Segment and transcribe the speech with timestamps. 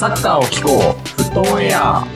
[0.00, 1.22] サッカーを聞こう。
[1.22, 2.06] フットオンエア。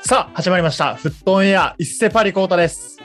[0.00, 0.94] さあ、始まりました。
[0.94, 2.98] フットオンエア、一世パリコータです。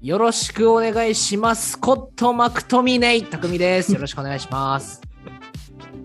[0.00, 1.78] よろしくお願いします。
[1.78, 3.92] コットマクトミネイ、たくみです。
[3.92, 5.02] よろしくお願いします。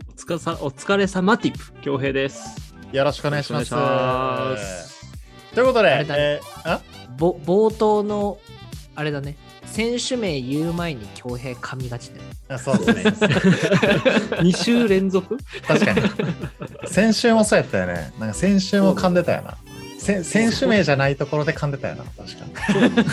[0.10, 2.75] お疲れさお疲れ様ティップ、恭平です。
[2.92, 3.74] よろしくお願いします。
[3.74, 5.15] お願いします
[5.56, 6.82] ということで、あれだねえーあ
[7.18, 8.39] ぼ冒頭の、
[8.93, 9.38] あれだね、
[9.71, 12.30] 選手名言う前に強兵噛みがちだよね。
[12.50, 13.04] あそうですね。
[14.39, 15.38] 2週連続？
[15.68, 16.02] 確かに。
[16.88, 18.11] 先週もそうやったよね。
[18.20, 19.58] なんか先週も噛んでたよな。
[20.00, 22.04] せ選手名じゃないところで噛んでたよな。
[22.04, 23.06] 確かに。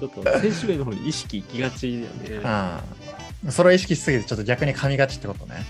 [0.00, 2.42] ちょっと選手名の方に意識いきがちだよね。
[3.44, 3.52] うん。
[3.52, 5.64] それを意識しすぎて、ちょっと逆に噛みがちってことね。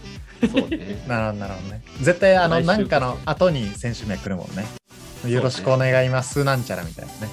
[0.50, 1.04] そうね。
[1.06, 1.82] なるほど、なるほどね。
[2.00, 4.66] 絶対、あの、来週なんかの後に選手名来るもんね。
[5.26, 7.32] よろしくお願いします、なんちゃらみたいなね。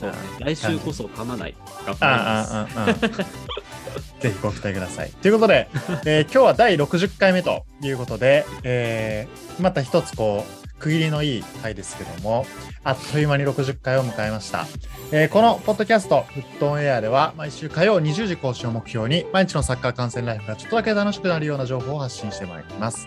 [0.00, 0.16] そうね。
[0.40, 1.54] 来週こそ噛まない。
[1.86, 3.00] 頑張りあます。
[4.20, 5.10] ぜひご期待ください。
[5.22, 5.68] ということで、
[6.04, 12.46] えー今日は第60回目ということで、えーまた一つこう、区切りのいい回ですけども、
[12.82, 14.66] あっという間に60回を迎えました。
[15.12, 23.06] えーこのポッドキャスト、フットオンエアでは、毎週火曜20時更新を目標に、毎日のサッカー観戦ライフがちょっとだけ楽しくなるような情報を発信してまいります。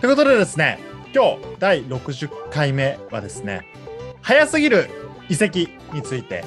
[0.00, 0.78] ということでですね、
[1.14, 3.66] 今日第60回目はですね、
[4.20, 4.90] 早すぎる
[5.28, 6.44] 移籍について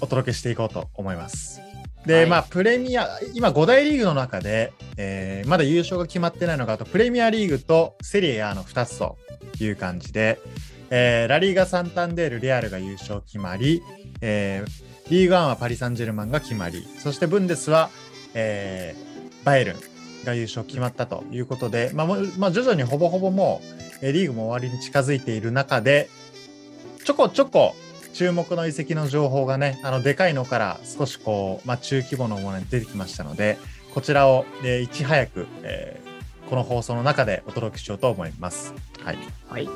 [0.00, 1.60] お届けしていこうと思います。
[2.06, 9.16] で、はいまあ、プレミア、今5大リーグの中で、えーまだ優勝が決まってないのが、あとプレミアリーグとセリエ A の2つと
[9.60, 10.40] いう感じで、
[10.90, 13.82] えーラリーガ・サンタンデール、レアルが優勝決まり、
[14.20, 17.90] えーリーグワンはパリ・サンジェルマンが決まり、そしてブンデスは、
[18.34, 19.76] えーバイエルン
[20.24, 22.06] が優勝決まったということで、まあ
[22.38, 23.66] まあ、徐々にほぼほぼもう、
[24.02, 26.08] えーリーグも終わりに近づいている中で、
[27.04, 27.74] ちょこちょこ
[28.12, 33.58] 注目の移籍の情報がね、あの、でかいのから少しこう、まあ、中規模のものに出てきましたので、
[33.92, 36.14] こちらを、えーいち早く、えー
[36.48, 38.74] この放送の中でお届けしようと思います。
[39.02, 39.18] はい。
[39.48, 39.68] はい。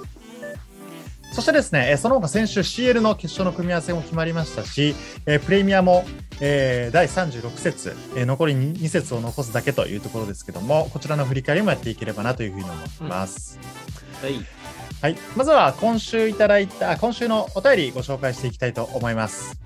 [1.32, 4.94] そしてですね、えーその他先週 CL の決勝の組み合わせも決まりましたし、
[5.26, 6.04] えープレミアも、
[6.40, 13.58] えー第36節、えー残り 2, 節を残すだけというところですけども、こちらの振り返りもやっていければなというふうに思います。
[14.22, 14.34] はい。
[15.00, 15.16] はい。
[15.36, 19.56] まずは今週いただいた、あ今週のお便りご紹介していきたいと思います。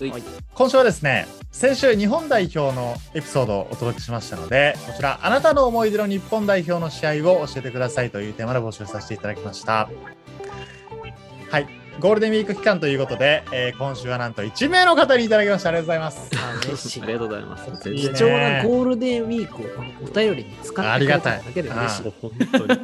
[0.00, 0.22] はい
[0.54, 9.88] 今週はですね、先週日本代表のエピソードをお届けしましたので、こちら、あなたの思い出の日本代表の試合を教えてくださいというテーマで募集させていただきました。
[11.50, 11.81] はい。
[12.00, 15.68] ゴールデンウィーク期間ということで、えー今週はなんと1名の方にいただきました。
[15.68, 16.30] ありがとうございます。
[16.36, 17.90] あ嬉しいありがとうございます。
[17.90, 19.66] いいね貴重なゴールデンウィークを
[20.02, 22.02] お便りに使ってくれただけで嬉しい。
[22.02, 22.80] もう本当に。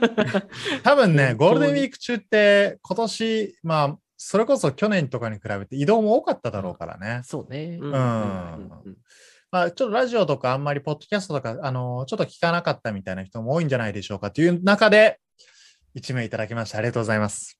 [0.83, 7.23] 多分ね、 ゴールデンウィーク中って今年、まあ、それこそ去年とかに比べて移動も多かっただろうからね。
[7.25, 7.79] そうね。
[7.81, 7.93] うんん
[9.51, 15.19] まあ、ちょっとラジオとかあんまりポッドキャストとか、あのちょっと聞かなかったみたいな人も多いんじゃないでしょうかという中で、
[15.97, 16.79] 1名いただきました。
[16.79, 17.59] ありがとうございます。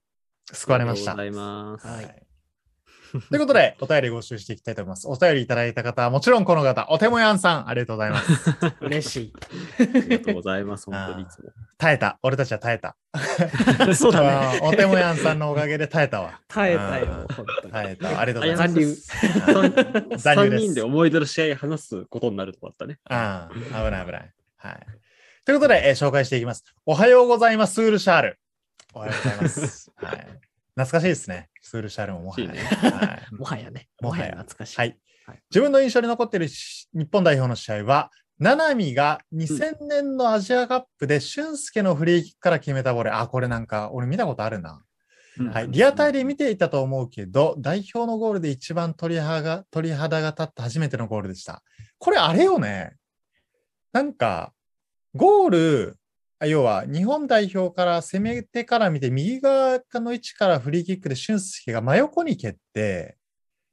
[0.55, 1.13] 救われました。
[1.17, 1.87] ありがとうございます。
[1.87, 2.29] はいはい
[3.31, 5.09] ということで、お便り募集していきたいと思います。
[5.09, 8.57] お便りいただいた方はもちろんこの方、おてもやんさん、ありがとうございます。
[8.81, 9.33] 嬉しい。
[9.79, 10.87] ありがとうございます。
[10.91, 11.51] 本当にいつも。
[11.79, 12.19] 耐えた。
[12.23, 12.97] 俺たちは耐えた。
[13.95, 14.61] そうだね。
[14.63, 16.41] おてもやんさんのおかげで耐えたわ。
[16.49, 17.27] 耐えたよ。
[17.73, 18.21] 耐えた。
[18.21, 18.75] ありがとうございます。
[18.75, 20.17] 残留。
[20.19, 22.99] 残3留です人で思い出の試合話すことになるとこだったね。
[23.09, 24.33] ああ、危ない危ない。
[24.57, 24.87] はい。
[25.47, 26.65] ということで、えー紹介していきます。
[26.85, 28.39] おはようございます、スールシャール。
[28.99, 29.93] おはようございます。
[29.95, 30.17] はい。
[30.75, 31.51] 懐かしいですね。
[31.63, 32.59] スールシャールももはや、ね。
[32.59, 33.27] はい。
[33.35, 33.89] もはやね。
[34.01, 34.77] もはや懐かしい。
[34.77, 43.21] はいはい自分の印象に残っているし日本代表の試合は、七海が2000年のアジアカップで俊介のフリーキックから決めたボレー。
[43.21, 44.83] あ、これなんか俺見たことあるな。
[45.53, 51.63] はい、リアタイで見ていたと思うけど、代表のゴールで一番鳥肌が鳥肌が立った初めてのゴールでした。
[51.99, 52.97] これあれよね。
[53.93, 54.53] なんか、
[55.15, 56.08] ゴール、あ
[56.47, 63.17] 要は日本代表から攻めてから見て、右側の位置からフリーキックで俊介が真横に蹴って、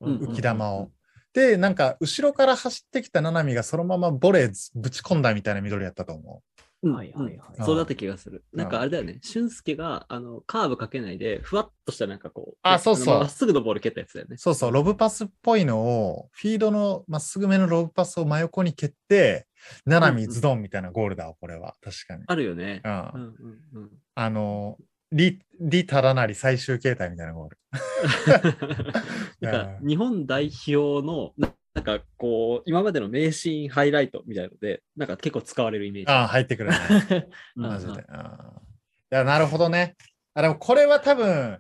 [0.02, 0.92] うん浮き玉を。
[1.34, 6.55] で、なんか、後ろから走ってきた七海がそのままボレーぶち込んだみたいな緑やったと思うん
[6.92, 8.44] はいはいはいそうだった気がする。
[8.54, 14.38] んなんかあれだよね、俊介があのカーブかけないで、ふわっとしたなんかこう、ねあそうそうのまっすぐのボール蹴ったやつだよねう。。
[14.38, 19.48] そうそう、ロブパスっぽいのを、フィードのまっすぐめのロブパスを真横に蹴って、
[19.86, 21.76] 七海ズドンみたいなゴールだわ、これは。
[21.82, 22.24] 確かに。
[22.28, 22.82] あるよね。
[22.84, 24.78] うんうんうんうんあの、
[25.12, 27.58] リ、リタラなり最終形態みたいなゴール。
[29.42, 31.34] なんか日本代表の
[31.76, 36.12] ななんかこう今までの名シーンハイライトみたいのでなんか結構使われるイメージ。
[36.12, 36.78] ああ、入ってくるね。
[37.58, 39.24] うんマジで。
[39.24, 39.96] なるほどね。
[40.34, 41.60] あ、でもこれは多分、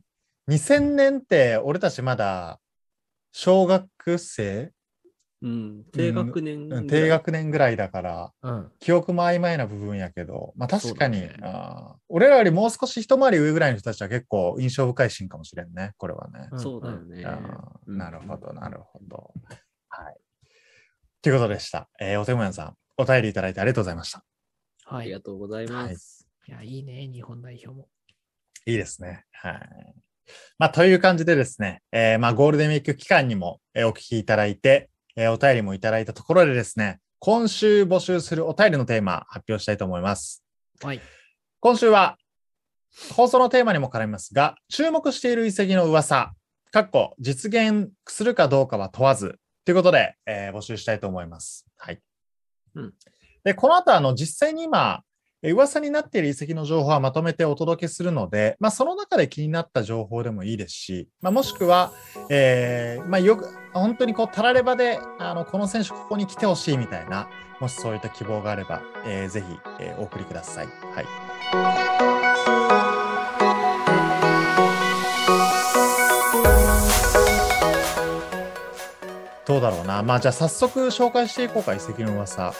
[0.49, 2.59] 2000年って俺たちまだ
[3.31, 4.71] 小学生？
[5.41, 8.71] うん、低学年ぐらい、うん低学年ぐらいだから、うん。
[8.79, 16.47] 記憶も曖昧な部分やけど、まあ確かに、ねあー俺らよりもう少し一回り上ぐらいの人たちは結構印象深いシーンかもしれんね、これはね。
[16.51, 17.23] うんそうだよね。
[17.85, 19.33] なるほど、なるほど。
[20.03, 20.15] はい。
[21.21, 21.89] ということでした。
[21.99, 24.23] えーお手もやんさん、お便りいただいてありがとうございました。
[24.85, 25.07] ありはい。
[25.09, 26.27] いがとうございます。
[26.47, 27.87] や、いいね、日本代表も。
[28.65, 29.25] いいですね。
[29.31, 29.59] はい。
[30.57, 40.43] まあ、という感じでですね、えーまあ、ゴールデンウィーク期間にも、えーお聞きいただいて、えーお便りもいただいたところでですね、今週募集するお便りのテーマ発表したいと思います。
[40.83, 41.01] はい。
[41.59, 42.17] 今週は、
[43.15, 46.33] 放送のテーマにも絡みますが、注目している遺跡の噂、
[46.71, 51.65] かっこ実現するかどうかは問わず、ということで、えー募集したいと思います。
[51.77, 51.99] はい。
[52.75, 52.93] うん
[53.43, 55.01] で、この後、あの、実際に今、
[55.43, 61.91] えー噂になっている遺跡の情報はまとめてお届けするので、まあ、その中で気になった情報でもいいですし、まあ、もしくは、
[62.31, 67.29] えーまあ、よく、本当にこう、たらればで、あの、この選手ここに来てほしいみたいな、
[67.59, 69.47] もしそういった希望があれば、えーぜひ、
[69.79, 70.67] えーお送りください。
[70.67, 71.01] は
[72.11, 72.14] い。
[79.47, 80.01] どうだろうな。
[80.01, 82.53] まあ、じゃあ早速紹介していこうか、遺跡の噂。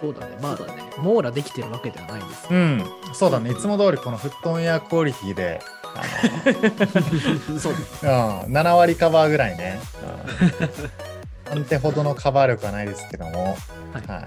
[0.00, 0.36] そうだね。
[0.40, 2.54] まあ、ね網羅できてるわけではないんですう。
[2.54, 2.84] ん、
[3.14, 3.50] そうだね。
[3.52, 5.60] いつも通りこのフットンエアクオリティで、
[5.94, 6.02] あ
[7.58, 8.04] そうです。
[8.04, 9.80] のうん、7割カバーぐらいね。
[11.52, 13.44] うん、安定ほどのカバー力はないですけども、
[13.92, 14.26] はいはい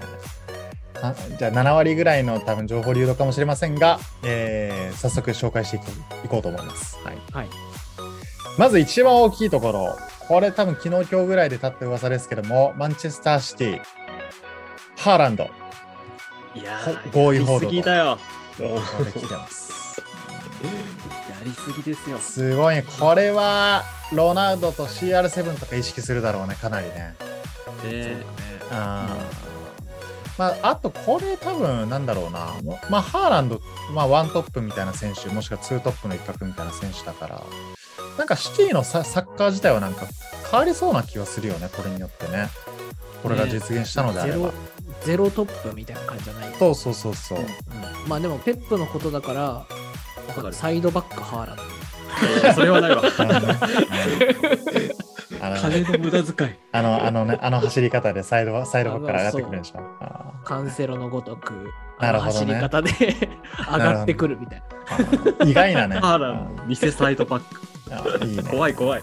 [1.02, 5.86] あじゃあ7割ぐらいの多分情報流動かもしれませんが、えー早速紹介していこ
[6.22, 6.98] ういこうと思います。
[7.04, 7.48] はい、はい。
[8.56, 9.98] まず一番大きいところ、
[10.28, 13.82] これ多分昨日今日ぐらいで立った噂ですけども、マンチェスターシティ、
[14.96, 15.48] ハーランド、
[16.54, 16.80] いや
[17.12, 18.18] 合意報道やりすぎだよ。
[18.56, 20.02] 来てます。
[21.28, 22.18] やりすぎですよ。
[22.18, 22.84] すごいね。
[22.98, 27.14] これは、ロナウドと CR7 とか意識するだろうね、かなりね。
[27.84, 28.24] ね
[28.72, 29.46] あー
[30.38, 32.54] まあ、あと、これ多分、なんだろうな。
[32.90, 33.60] まあ、ハーランド、
[33.94, 37.42] まあ、ワントップみたいな選手、もしくはツートップの一角みたいな選手だから、
[38.18, 40.06] なんかシティのササッカー自体はなんか
[40.50, 42.48] 変わりそうな気はするよね、これによってね。
[43.22, 44.38] これが実現したのであれば。
[44.38, 44.52] ゼロ、
[45.02, 46.54] ゼロトップみたいな感じじゃない？
[46.58, 47.38] そうそうそうそう。
[47.38, 47.46] うん
[48.08, 49.66] まあでも、ペップのことだから、わ
[50.34, 51.62] かるサイドバックハーランド。
[51.62, 51.66] い
[52.44, 53.02] やそれはないわ。
[53.18, 53.58] あのね
[55.40, 56.54] あのね金の無駄遣い。
[56.72, 59.80] あの、あのね、あの走り方でサイド、サイドバックから上がってくるんでしょ。
[60.00, 61.52] あカンセロのごとく、
[62.00, 62.90] なるほどねあの走り方で
[63.72, 64.62] 上がってくるみたい
[65.40, 65.46] な。
[65.46, 65.98] 意外なね。
[65.98, 67.60] ハーランド、偽サイドバック。
[67.90, 68.42] あーいいね。
[68.50, 69.02] 怖い怖い。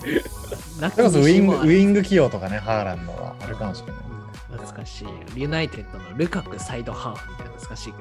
[0.79, 4.03] なそれこそウィング、ウンィング起用とかね、ハーランドはあるかもしれない。
[4.51, 5.03] 懐かし
[5.35, 5.39] い。
[5.41, 7.93] ユナイテッドのルカクサイドハーフみたいな懐かしい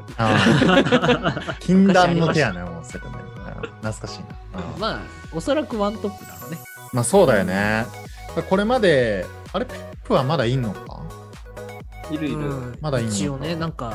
[1.34, 1.54] けど。
[1.60, 3.10] 禁断の手やね、もうそれね。
[3.16, 3.22] うん
[3.80, 4.20] 懐かしい
[4.56, 4.60] な。
[4.74, 4.98] うんまあ、
[5.32, 6.58] おそらくワントップだろうね。
[6.92, 7.86] まあそうだよね。
[8.48, 11.00] これまで、あれ、ペップはまだいんのか？
[12.10, 12.36] いるいる。
[12.38, 13.16] うんまだいいのか？
[13.16, 13.94] 一応ね、なんか、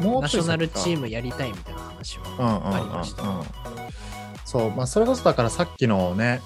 [0.00, 1.00] もうちょいナショナルチーム。
[1.02, 2.24] ムやりたいみたいな話は。
[2.38, 3.42] うんうんうんありましたうん。
[4.54, 6.40] そう、まあそれこそだからさっきのね、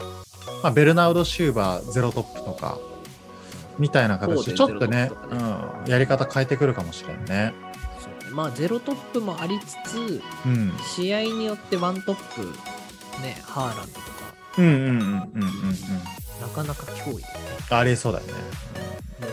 [0.63, 2.79] まあ、ベルナウド・シューバーゼロトップとか、
[3.79, 7.53] みたいな形で、ちょっとねゼロトップとかうん、やり方変えてくるかもしれんね。
[8.27, 10.73] そまあ、ゼロトップもありつつ、うん。
[10.87, 12.47] 試合によってワントップ、
[13.21, 14.07] ね、ハーランドとか、
[14.57, 15.29] うんうんうんうんうんうん。
[16.41, 17.57] なかなか脅威だよね。
[17.69, 18.33] ありえそうだよね。
[19.27, 19.33] や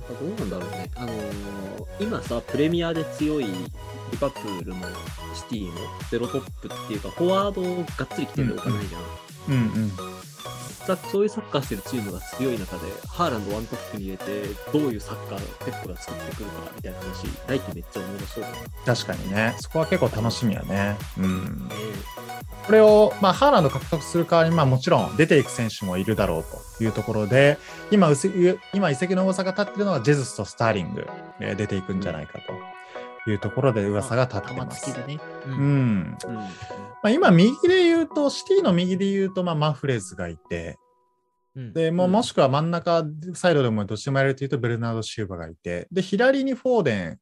[0.00, 0.90] っぱどうなんだろうね。
[0.96, 3.52] あのー今さ、プレミアで強いリ
[4.20, 4.84] バプールも
[5.34, 5.78] シティも
[6.10, 9.02] ゼロトップっていうか、フォワードがっつり来てるおかないじゃん。
[9.48, 9.92] うんうん。
[10.86, 18.56] さそういうサッカーしてるチームが強い中で、ハーランドワントップに入れて、どういうサッカーをペップが作ってくるかみたいな話、来季めっちゃおもろそうだな。
[18.86, 19.56] 確かにね。
[19.58, 20.96] そこは結構楽しみやね。
[21.18, 21.68] うん。
[21.68, 21.74] ね
[22.66, 26.44] これを、まあ、ハーランド獲得する代わりに、まあ、もちろん出ていく選手もいるだろう
[26.78, 27.58] というところで、
[27.90, 28.10] 今、
[28.72, 31.06] 今移籍の噂が立ってるのは、ジェズスとスターリング、
[31.40, 32.75] えー出ていくんじゃないかと
[33.30, 34.90] いうところで噂が立って玉ます。
[34.90, 35.20] 突きでね。
[35.46, 35.56] ううん。
[35.56, 36.34] うん。
[36.34, 36.48] ま
[37.02, 40.78] あ、今、右で言うと、シティの右で言うと、まあ、マフレーズがいて、
[41.54, 43.04] うんで、ももしくは真ん中
[43.34, 47.18] サイドでもどっちでもやれるというと、ベルナード・シューバがいて、で、左にフォーデン、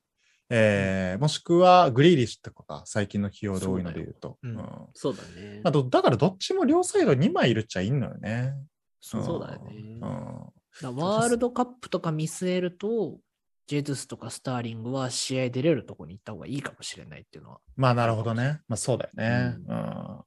[0.50, 4.37] えーもしくはグリーリッシュとかが最近の起用で多いので言うと。
[4.42, 5.61] そうだよんそうだね。
[5.62, 8.54] まあ、どだからどっちも両サイド2枚いるっちゃいいのよね。
[9.00, 13.18] そうだよねうんだからワールドカップとか見据えると、
[13.66, 17.61] ジェズスとかスターリングは試合出れるとこに行った方がいいかもしれないっていうのは。
[17.76, 18.61] まあなるほどね。
[18.68, 19.56] まあそうだよね。
[19.66, 20.21] うん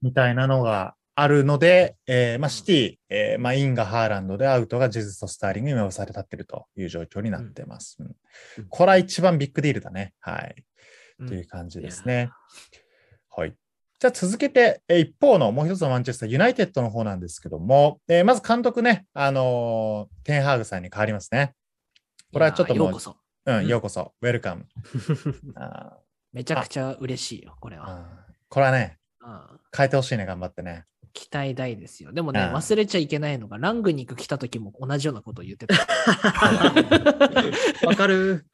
[0.00, 7.98] みたいなのがあるので、えーまあシティ、えーまあインがハーランドでアウトがジェズスとスターリングに今され立ってるという状況になってます。
[8.00, 8.14] うん
[8.68, 10.14] これは一番ビッグディールだね。
[10.20, 10.54] はい。
[11.18, 12.30] うんという感じですね。
[13.30, 13.54] はい。
[14.00, 21.54] じゃあ続けて、えー一方のもう一つのマンチェスターユナイテッドの方なんですけども、えーまず監督ね、あのーテンハーグさんに変わりますね。
[22.32, 23.16] これはちょっともうようこ、そ。
[23.46, 24.66] うん、ようこそ、ウェルカム。
[25.56, 25.98] あ
[26.32, 28.06] めちゃくちゃ嬉しいよ、これーは。
[28.48, 29.40] これはね、うん
[29.74, 30.84] 変えてほしいね、頑張ってね。
[31.14, 32.12] 期待大ですよ。
[32.12, 35.74] でもね、うん忘れちゃいけないのが、ラングニック来た時も同じようなことを言ってた。
[37.86, 38.46] わかる。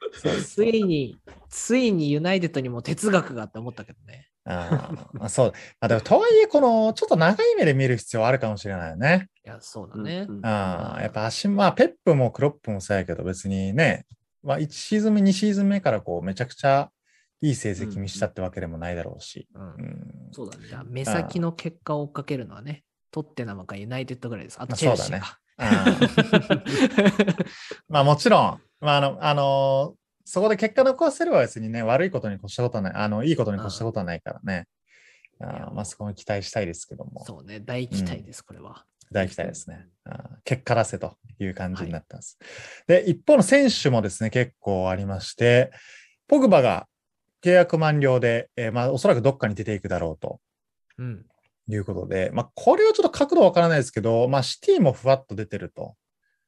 [0.45, 1.17] ついに、
[1.49, 4.28] ついにユナイテッドにも哲学があって思ったけどね。
[4.49, 5.51] あーまあ、そう。
[5.79, 9.27] まあ、でも、とはいえ、この、ちょっと長い目で見る必要はあるかもしれないよね。
[9.45, 10.25] いや、そうだね。
[10.27, 14.05] うんああ、やっぱ足、まあ、ペップもクロップもそうやけど、別にね、
[14.43, 16.89] まあ、1シーズン目、2シーズン目からこう、めちゃくちゃ
[17.41, 19.47] いい成績見したってわけでもないだろうし。
[20.31, 24.57] そうだねじゃあ、目先の結果を追っかけるのはね、トッテナムかユナイテッドぐらいです。
[24.59, 25.39] あまあとチェルシーか。
[25.57, 27.45] あー
[27.89, 29.98] まあ、もちろん、まあ、あの、あのー
[30.29, 34.67] そこで結果残せれば別にね、悪いことに越したことはない、あの、いいことに越したことはないからね。
[35.39, 38.85] あまあ、そこに期待したいですけども、そうね、大期待です、これは。
[39.11, 39.87] 大期待ですね。
[40.43, 42.37] 結果出せという感じになってます。
[42.85, 45.71] で、一方の選手もですね、結構ありまして、
[46.27, 46.87] ポグバが
[47.43, 50.39] 契約満了で、えーまあ、おそらくどっかに出ていくだろうと
[50.99, 51.25] うん。
[51.67, 55.95] いうことで、まあ、これはちょっと角度わからないですけど、まあ、シティもふわっと出てると。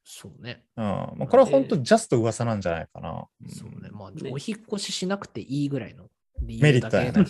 [0.04, 0.64] そうね。
[0.78, 0.84] うん。
[0.84, 3.28] まあ、これは本当ジャスト噂なんじゃないかな。
[3.48, 3.90] そうね。
[3.92, 6.10] まあ、ねお引っ越ししなくていいぐらいの
[6.42, 7.26] 理メリットやね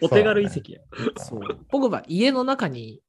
[0.00, 0.80] お手軽遺跡や。
[1.16, 1.40] そう。
[1.70, 3.00] 僕は家の中に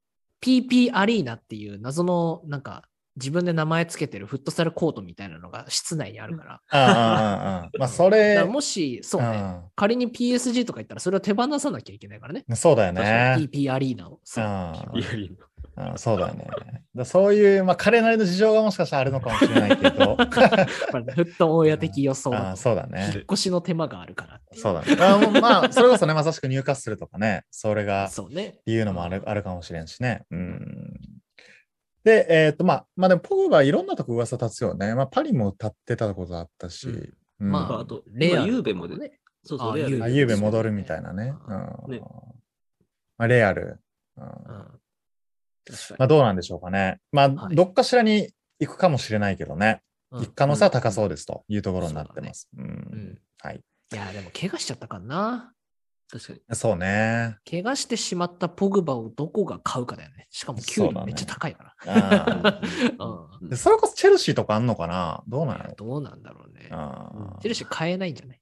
[0.42, 2.84] PP アリーナっていう謎のなんか
[3.18, 6.62] 自分で名前つけてるフットサルコートみたいなのが室内にあるから。
[7.78, 9.60] まあ、そだれもし、そうね。
[9.75, 12.46] 仮に PSG とか言ったらそれを手放さなきゃいけないからね。
[12.48, 13.36] うんそうだよね。
[13.38, 14.20] PP アリーナを。
[14.24, 15.06] そうあいや
[15.79, 16.48] いやあそうだよね。
[16.93, 22.57] だそういう、まあ、彼なりの事情がもしかしたらあるのかもしれないけど、これねフット親的予想あだと。
[22.57, 23.24] そうだ引っね。
[23.31, 24.41] 越しの手間があるから。
[24.53, 24.98] そうだね。
[25.00, 28.59] あもうまあ、それこそね、まさしく入荷するとかね、それがそうね。
[28.65, 30.25] いうのもあるあるかもしれんしね。
[30.31, 31.00] うん。
[32.03, 34.95] で、えっ、と、まあ、まあでも、ポグバはいろんなとこ噂立つよね。
[34.95, 41.33] まあ、パリも立ってたことあったし、うんうんまあ、あとレアル今ユーベもねそうそう、レアルあユーベあ、ゆうべ戻るみたいなね。
[41.48, 41.53] う
[41.88, 42.00] うんね
[43.17, 43.79] まあ、レアル。
[44.17, 44.25] うん
[45.98, 47.00] まあ、どうなんでしょうかね。
[47.12, 49.82] まあ、はいどっかしらに行くかもしれないけどね。
[50.12, 52.50] うん行く可能性は高そうですというところになってます。
[52.58, 53.62] うんうんはい。
[53.94, 55.54] いや、でも怪我しちゃったからな。
[56.12, 56.56] 確かに。
[56.56, 57.38] そうね。
[57.50, 60.28] 怪我してしまったポグバをどこが買うかだよね。
[60.32, 61.75] しかも給料めっちゃ高いから。
[61.86, 62.60] あ
[63.42, 66.66] うーでそれこそチェルシーとかあんのかなどうなんやろどうなんだろうね。
[67.42, 68.42] チェルシー買えないんじゃない、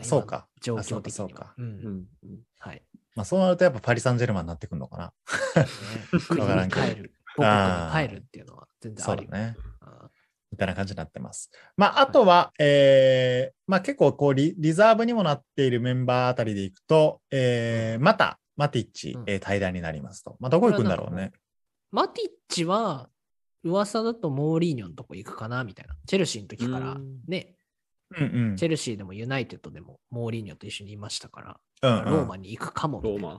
[0.00, 2.82] んそうか状況的にかそうかうんうんはい。
[3.14, 5.12] まあ、そうなるとやっぱパリ・サンジェルマンになってくるのかな
[6.40, 7.14] わからんけどに帰る。
[7.36, 9.28] 帰るっていうのは全然あるよ。
[9.30, 9.56] そうだね。
[9.80, 10.10] あ
[10.50, 11.50] みたいな感じになってます。
[11.76, 20.36] まあ、あとは、えーまあ結構こうリ、リザーブにもなっているメンバーあたりでいくと、えーまた、マティッチ、うんえー対談になりますと。
[20.40, 21.32] まあ、どこ行くんだろうね。
[21.90, 23.08] マティッチは、
[23.64, 25.96] 噂だとモーリーニョのとこ行くかなみたいな。
[26.06, 27.54] チェルシーの時からうんね、
[28.10, 33.22] うんうんチェルシーでもユナイテッドでもモーリーニョと一緒にいましたから、うんうんローマに行くかもみたいな。
[33.22, 33.32] ロー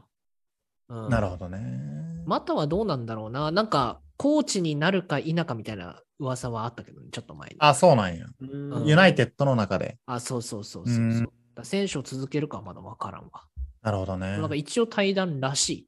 [0.89, 1.03] マ？
[1.05, 2.23] うんなるほどね。
[2.25, 3.51] またはどうなんだろうな。
[3.51, 7.55] なんか、コーチになるか否かみたいな噂はあったけど、ね、ちょっと前に。
[7.59, 8.25] あ、そうなんや。
[8.39, 8.45] う
[8.81, 9.97] んユナイテッドの中で。
[10.05, 11.03] あ、そうそうそうそうそう。
[11.03, 13.45] うんだ選手を続けるかはまだわからんわ。
[13.81, 14.38] なるほどね。
[14.38, 15.88] なんか一応対談らし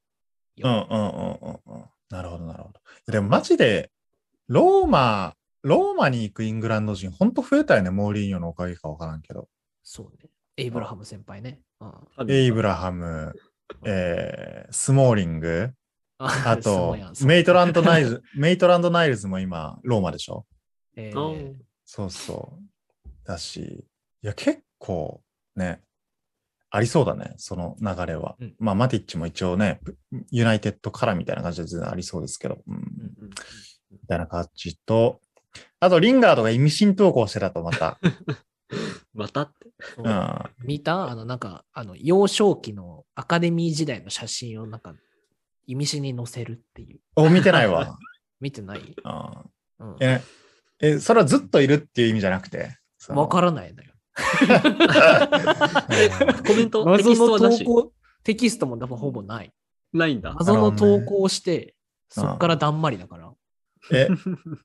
[0.55, 0.87] いよ。
[0.89, 1.85] うんうんうんうんうん。
[2.09, 2.79] なるほどなるほど。
[3.11, 3.91] でもマジで、
[4.47, 9.49] ローマ、ローマに行くイングランド人、ほんと増えたよね、モーリーニョのおかげかわからんけど。
[9.81, 10.29] そうね。
[10.57, 11.61] エイブラハム先輩ね。
[12.17, 13.33] うん、エイブラハム、
[13.83, 15.71] えー、スモーリング、
[16.17, 20.45] あとメイトランドナイルズ、メイトランドナイルズも今、ローマでしょ？
[20.95, 21.51] えあー。
[21.51, 21.53] ー
[21.85, 22.57] そうそ
[23.05, 23.09] う。
[23.25, 23.85] だし、
[24.23, 25.21] いや、結構
[25.55, 25.81] ね、
[26.71, 28.35] ありそうだね、その流れは。
[28.39, 28.55] うん。
[28.59, 29.79] まあ、マティッチも一応ね、
[30.31, 32.81] ユナイテッドからみたいな感じで全然ありそうですけど、うん、うん。
[33.91, 35.21] みたいな感じと、
[35.79, 37.99] あと、リンガードが意味深投稿してたと、また。
[39.13, 39.69] またって。
[40.63, 44.93] 見たあの、なんか、あの、幼少期のアカデミー時代の写真をなんか、
[45.67, 46.99] 意味深に載せるっていう。
[47.15, 47.97] お、見てないわ。
[48.41, 48.79] 見てない？
[48.79, 49.97] うんうん。
[49.99, 50.21] え、
[50.79, 52.77] え、それはずっといるっていう意味じゃなくて？
[53.09, 53.91] わからないのよ。
[56.45, 57.63] コメント、テ謎キストのはなし？
[57.63, 57.93] 投稿、
[58.23, 59.51] テキストも多分ほぼない。
[59.93, 60.33] ないんだ。
[60.33, 61.75] 謎の投稿をして、
[62.09, 63.31] そっからだんまりだから。
[63.91, 64.07] え、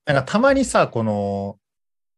[0.07, 1.59] なんかたまにさ、この、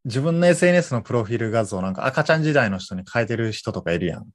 [0.05, 4.27] 自分の SNS のプロフィール画像なんか赤ちゃん時代の人に変えてる人とかいるやん。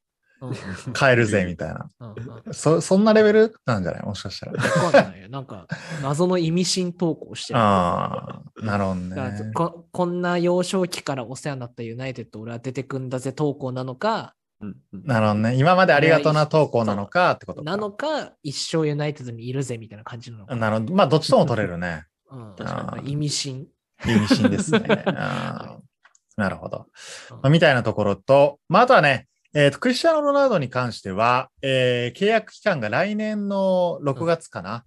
[1.00, 1.90] 変えるぜ、みたいな。
[2.00, 4.06] うんうんそ、そんなレベルなんじゃない？
[4.06, 4.54] もしかしたら。
[4.84, 5.30] わかんないよ。
[5.30, 5.66] なんか、
[6.04, 7.60] 謎の意味深投稿してる。
[7.60, 9.52] ああ、なるほどね。
[9.56, 14.36] ここんな幼少期からお世話になったユナイテッド俺は出てくんだぜ投稿なのか、
[14.92, 15.56] なるほどね。
[15.56, 17.66] 今までありがとうな投稿なのかってことか。
[17.66, 20.56] なのか、一生ユナイテッドにいるぜみたいな感じなのか。
[20.56, 20.94] なるほど。
[20.94, 22.06] まあ、どっちとも取れるね。
[22.32, 23.68] うん確かに意味深。
[24.06, 24.80] 意味深ですね。
[26.38, 26.88] なるほど。
[27.32, 34.86] まあみたいなところと、まあ、あとはね、えーと、クリスチャーノ・ロナウドに関しては、えー契約期間が来年の6月かな。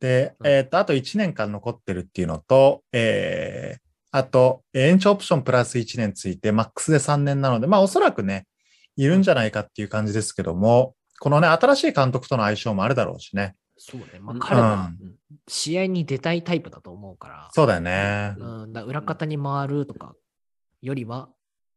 [0.00, 3.82] で、うんえっ、と、あと1年間残ってるっていうのと、えー
[4.14, 8.46] あと、えー延長オプションプラス1年ついて、マックスで3年なので、まあ、おそらくね、
[8.96, 13.54] いるんじゃないかっていう感じですけども、このね、新しい監督との相性もあるだろうしね。
[13.78, 14.20] そうね。
[14.20, 15.14] まあ、うん彼はうん
[15.48, 17.48] 試合に出たいタイプだと思うから。
[17.52, 18.34] そうだよね。
[18.38, 20.14] うん、だ裏方に回るとか
[20.80, 21.28] よりは、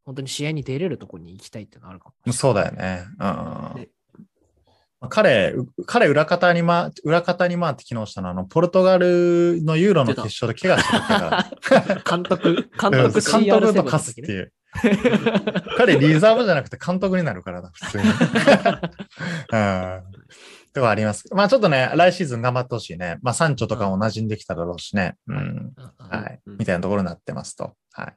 [0.05, 2.34] 本当に試合に出れるところに行きたいってのはあるかも。
[2.34, 3.05] そうだよね。
[3.19, 3.24] う
[3.77, 3.81] ん。
[3.81, 3.89] ね
[5.10, 11.19] 彼、う彼裏方にま、裏方に回って機能したのは、あの、ポルトガルのユーロの決勝で怪我した時か
[11.79, 12.01] ら。
[12.10, 14.31] 監督、監うん督、監督 CR7 との貸すって。
[14.31, 14.53] いう。
[15.77, 18.03] 彼、リザーブじゃなくて監督になるからな、普通に。
[19.53, 20.03] うん。
[20.75, 21.27] とかあります。
[21.34, 23.17] まあちょっとね、来シーズン頑張ってほしいね。
[23.22, 25.15] まあサンチョとかも馴染んできただろうしね。
[25.27, 25.38] うん。
[25.38, 26.41] うんはい。
[26.46, 27.74] うんみたいなところになってますと。
[27.94, 28.15] はい。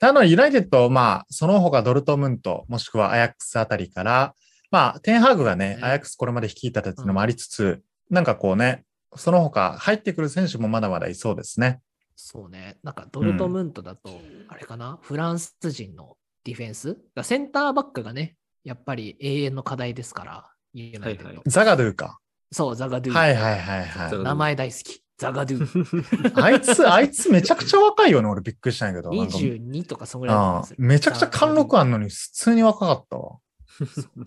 [0.00, 4.34] なので、ユナイテッド、まあ、その他ドルトムント、もしくはアヤックスあたりから、
[4.70, 8.84] まあ、テンハーグがね、ねアヤックスこれまで率いたっていうのもありつつ、なんかこうね、
[9.14, 11.80] その他入ってくる選手もまだまだいそうですね。
[12.16, 12.76] そうね。
[12.82, 14.10] なんかドルトムントだと、
[14.48, 16.98] あれかな、フランス人のディフェンス？
[17.14, 22.18] がセンターバックがね、やっぱり永遠の課題ですから、ユナイテッドザガドゥか。
[22.50, 23.14] そう、ザガドゥ。
[23.14, 24.18] はいはいはいはい。
[24.18, 25.02] 名前大好き。
[25.16, 26.32] ザガドゥ。
[26.42, 28.28] あいつ、あいつめちゃくちゃ若いよね。
[28.28, 29.12] 俺びっくりしたんやけど。
[29.12, 33.38] なんか22とかそんぐらいあめちゃくちゃ貫禄あんのに普通に若かったわ。
[33.80, 34.26] うん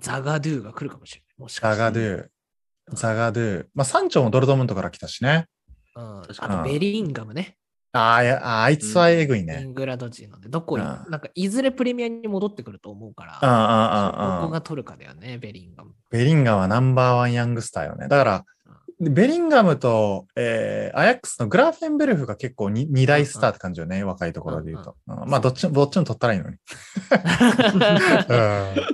[0.00, 1.42] ザガドゥが来るかもしれない。
[1.42, 2.28] もしかしてザガドゥ。
[2.94, 3.66] ザガドゥ。
[3.74, 5.46] まあ、サンチョもドルトムントから来たしね。
[5.94, 7.58] うん、あとベリンガムね。
[7.94, 9.60] ああああいつはえぐいイね。
[9.64, 15.92] ングランド人なんで、どこに、うんなんかいずれプレミアに戻ってくると思うから、あああどこが取るかだよね、ベリンガム。
[16.10, 18.08] ベリンガムはナンバーワンヤングスターよね。
[18.08, 18.44] だから、
[19.10, 24.04] ベリンガムと、えーアヤックスのグラフェンベルフが結構に二大スターって感じよね。
[24.04, 24.96] 若いところで言うと。
[25.08, 26.56] うんまあ、どっちも、どっちも取ったらいいのに。
[26.56, 26.58] うん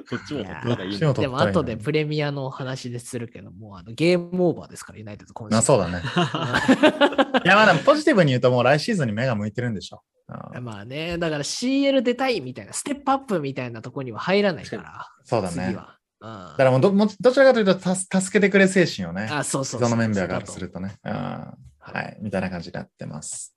[0.08, 6.02] どっちも取ったらいいねどっちも取でも後でプレミアのお話でするけども、あのゲームオーバーですから、ユナイテッド今シーズンあそうだね。
[7.44, 10.02] いや、まあでもポジティブに言うともう来シーズンに目が向いてるんでしょ。
[10.54, 15.97] うんまあね、だから CL 出たいみたいな、ステップアップみたいなところには入らないから、そうだね次は。
[16.20, 19.28] うんだからもうどもどちらかというと助けてくれ精神をね。
[19.30, 20.96] あ、そうそうそのメンバーからするとね。
[21.04, 22.18] うんはい。
[22.20, 23.56] みたいな感じになってます。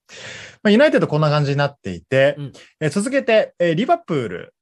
[0.63, 4.53] まあ、ユナイテッドこんな感じになっていて、うんえー続けて、えーリバプール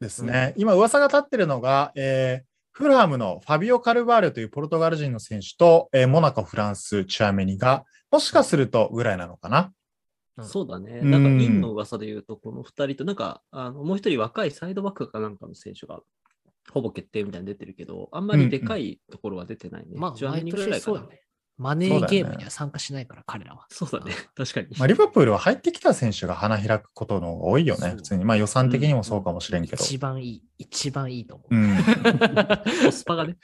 [0.00, 0.54] ですね。
[0.56, 9.72] 今噂が立ってるのが、えーフルハムのファビオ・カルバールというポルトガル人の選手と、えーモナコ、フランス、チュアメニが、もしかするとぐらいなのかな。
[10.40, 11.00] そうだね。
[11.02, 16.00] うんなんか、インの噂で言うと、この二人と、なんか、あのもう一人若いサイドバックかなんかの選手が、
[16.70, 19.92] ほぼ決定みたいに出てるけど、あんまりでかいところは出てないね。
[19.94, 21.02] まあ、チュアメ毎年そうだ。
[21.04, 21.22] ね。
[21.58, 23.66] マネーゲームには参加しないから、彼らは。
[23.70, 24.14] そうだね。
[24.34, 24.68] 確かに。
[24.78, 28.24] まあ、リバプールは入ってきた選手が花開くことの方が多いよね、普通に。
[28.24, 29.84] まあ予算的にもそうかもしれんけど。
[29.84, 31.54] 一番いい、一番いいと思う。
[31.54, 31.70] うん。
[31.70, 31.76] う ん
[32.86, 33.36] コスパがね、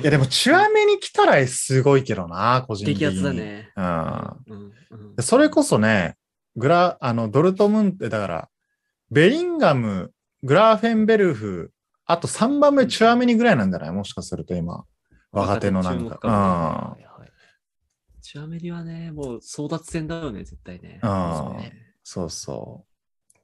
[0.00, 3.00] いやでも、チュアメに来たらすごいけどな、個人的に。
[3.00, 3.70] 激アツだね。
[3.76, 3.84] うん。
[3.84, 6.16] うんうんでそれこそね、
[6.56, 8.48] グラ、あの、ドルトムント、だから、
[9.10, 11.72] ベリンガム、グラーフェンベルフ、
[12.08, 13.92] あと3番目チュアメニぐらいなんじゃない？
[13.92, 14.84] もしかすると今、
[15.30, 16.28] 若手のなんか。
[16.28, 17.08] はいはい
[18.20, 21.00] チュアメニはね、もう争奪戦だよね、絶対ね。
[21.02, 21.72] ね
[22.04, 22.84] そうそ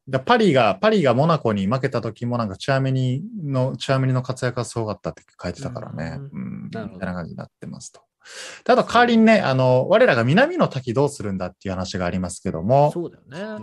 [0.07, 0.11] う。
[0.11, 6.19] だパリが、パリがモナコに負けた時もなんかチュアメニの、チュアメニの活躍がすごかったって書いてたからね。
[6.19, 6.65] ううん。
[6.65, 8.03] みたいな感じになってますと。
[8.65, 13.41] であと、代わりにね、あの、我らが南の滝どうするんだっていう話がありますけども、そうだよね。
[13.41, 13.61] うん。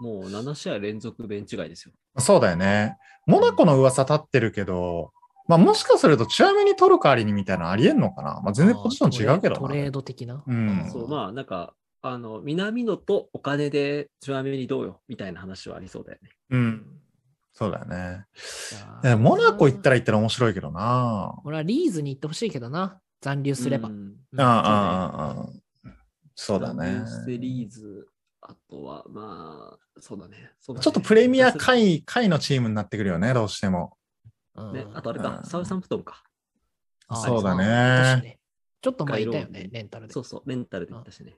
[0.00, 1.94] もう7試合連続ベンチ外ですよ。
[2.18, 2.96] そうだよね。
[3.26, 5.12] モナコの噂立ってるけど、
[5.46, 8.40] まあもしかするとチュアメに取る代わりにみたいなのありえんのかな？
[8.42, 9.60] まあ全然ポジション違うけどな。
[9.60, 10.42] トレード的な？
[10.46, 15.00] うんそう、まあ、なんか、あの、南野とお金でチュアメニどうよ？
[15.08, 16.30] みたいな話はありそうだよね。
[16.50, 16.86] うん。
[17.52, 18.24] そうだよね。
[19.04, 19.94] えモナコ行ったら。
[19.94, 21.34] ら行ったら面白いけどな。
[21.44, 23.00] 俺はリーズに行ってほしいけどな。
[23.20, 23.88] 残留すれば。
[23.88, 25.46] うんうんああ、ああ、ああ。
[26.36, 27.02] そうだね。
[27.26, 28.06] セリーズ、
[28.40, 30.52] あとは、まあ、そうだね。
[30.60, 33.96] そうだねちょっとプレミア下位、下位のチームになってくるよね、どうしても。
[34.54, 36.22] うんね、あとあれかう、んサウサンプトンか。
[37.08, 38.38] あそうだね
[38.80, 40.12] ちょっと前いたよねレンタルで。
[40.12, 41.36] そうそう、レンタルで行ったしね。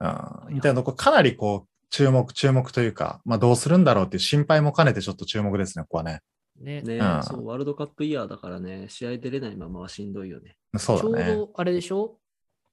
[0.00, 0.06] う
[0.50, 0.54] ん。
[0.54, 6.20] みたいなとこ、かなりこう、注目、注目というか、まあどうするんだろうっていう心配も兼ねてちょっと注目ですね、ここはね。
[6.60, 10.56] ねね、うんそう、ワールドカップイヤーだからね、試合出れないままはしんどいよね。
[10.76, 11.24] そうだね。
[11.24, 12.18] ちょうどあれでしょ？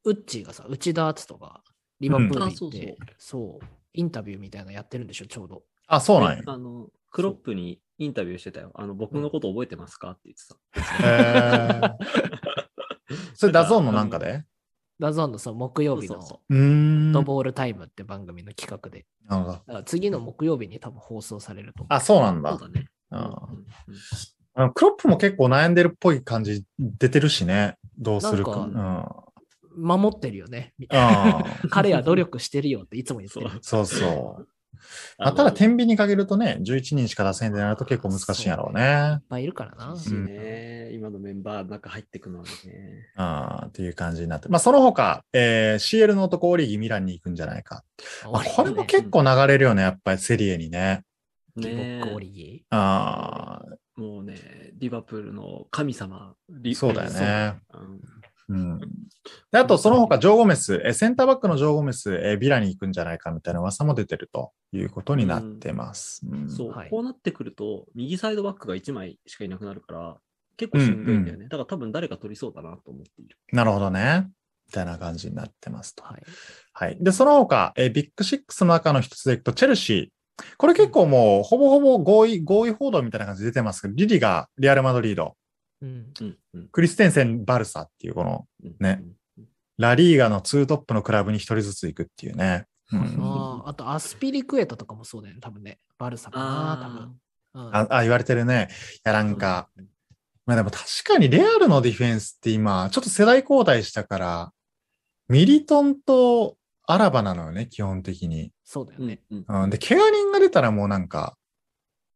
[0.04, 1.62] ウッチーがさ、内田篤人が
[2.02, 5.64] リバプール行って、そうそうそう、インタビューみたいなのやってるんでしょ、ちょうど。
[5.88, 6.44] あ、そうなんや。
[6.48, 8.72] あの、クロップにインタビューしてたよ。
[8.74, 10.48] あの、僕のこと覚えてますかって言って
[10.98, 11.08] た。
[11.08, 14.44] えー、それダゾーンのなんかで？
[15.00, 17.12] ダゾーンのその木曜日のそうそううーん。
[17.12, 19.06] フットボールタイムって番組の企画で、
[19.86, 21.94] 次の木曜日に多分放送されると思う。
[21.94, 22.58] あ、そうなんだ。
[22.58, 22.88] そうだね。
[23.12, 23.34] うんうんうん
[24.54, 27.78] あのクロップも結構悩んでるっぽい感じ出てるしね。
[27.98, 28.52] どうするか。
[28.52, 29.06] なうんん。
[29.76, 30.74] 守ってるよね。
[30.90, 33.50] ああ 彼は努力してるよっていつも言ってる。
[33.62, 34.48] そうそう。
[35.18, 39.24] あただ、天秤にかけるとね、11人しか出せんってなると結構難しいんやろういねっ。
[39.30, 39.88] ぱいいるからな。
[39.88, 40.90] 難しいね。
[40.94, 43.10] 今のメンバーの中入ってくのはね。
[43.16, 44.50] ああ、っていう感じになって。
[44.50, 47.84] まあ、その他、えー CL の男オリギミランに行くんじゃないか。
[48.32, 51.04] まあ、これも結構流れるよね、やっぱりセリエにね。
[51.56, 53.62] ねオリギあ
[53.96, 56.34] もうね、リバプールの神様。
[56.50, 57.56] リそうだよね。
[57.74, 58.80] うんうん。
[59.52, 66.22] で、あと、その他、ジョー・ゴメス、えセンターバックのジョー・ゴメス、えビラに行くんじゃないかみたいな噂も出てるということになってます。
[66.30, 70.18] うんそう、はいこうなってくると、右サイドバックが1枚しかいなくなるから、
[70.58, 71.46] 結構しんどいんだよね。
[71.46, 73.38] だから多分誰か取りそうだなと思っている。
[73.52, 74.30] なるほどね。
[74.68, 76.04] みたいな感じになってますと。
[76.04, 76.22] はい。
[76.74, 76.98] はい。
[77.02, 80.22] で、その他、えービッグシックスの中の一つでいくと、チェルシー。
[80.58, 85.36] これ結構もう、ほぼほぼ合意、合意報道みたいな感じで出てますけど、リリがリアル・マドリード、
[85.82, 86.14] うん。
[86.20, 89.02] うんうんクリステンセン・バルサっていう、このうんね
[89.38, 92.66] うんラリーガのツートップのクラブに一人ずつ行くっていうね。
[92.92, 95.80] うんあーあと、アスピリクエタとかもそうだよね、多分ね。
[95.98, 97.04] バルサかな、多分。
[97.04, 98.70] うんああ、言われてるね。
[98.96, 99.70] いや、なんか、
[100.46, 104.54] まあでも確かにレアルのディフェンスって今、ちょっと世代交代したから、
[105.28, 108.44] ミリトンとアラバなのよね、基本的に。
[108.44, 109.20] うんそうだよね。
[109.30, 111.36] うんうん、で、怪我人が出たらもうなんか、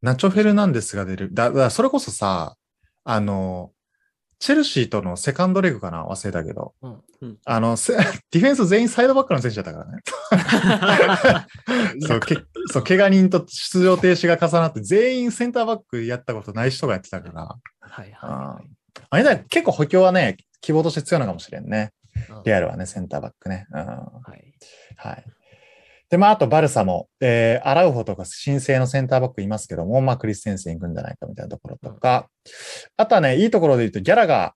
[0.01, 1.33] ナチョ・フェルナンデスが出る。
[1.33, 2.55] だ、だからそれこそさ、
[3.05, 3.71] あの、
[4.39, 6.05] チェルシーとのセカンドレグかな？
[6.05, 6.73] 忘れたけど。
[6.81, 7.93] うんうんあの、せ
[8.31, 11.47] ディフェンス全員サイドバックの選手だったからね。
[12.05, 12.37] そう、け
[12.67, 17.55] そう、怪我人と出場停止が重なって、全員センターバックやったことない人がやってたから。
[17.79, 18.69] はいあはい
[19.09, 21.91] あれだ、結構補強はね、希望として強いのかもしれんね。
[22.29, 22.41] はい。
[22.45, 23.67] リアルはね、センターバックね。
[23.71, 23.95] うんは
[24.35, 24.53] い。
[24.95, 25.25] はい。
[26.15, 32.29] で、まあ、あとバルサも、えー、アラウホとか新生のセンターバックいますけども、まあ、クリステンセン行くんじゃないかみたいなところとか、
[32.95, 34.53] あとはね、いいところで言うと、ギャラが、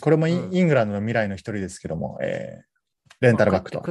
[0.00, 3.82] これもイン,、うんイングランドの未来の一人ですけども、えー、レンタルバックと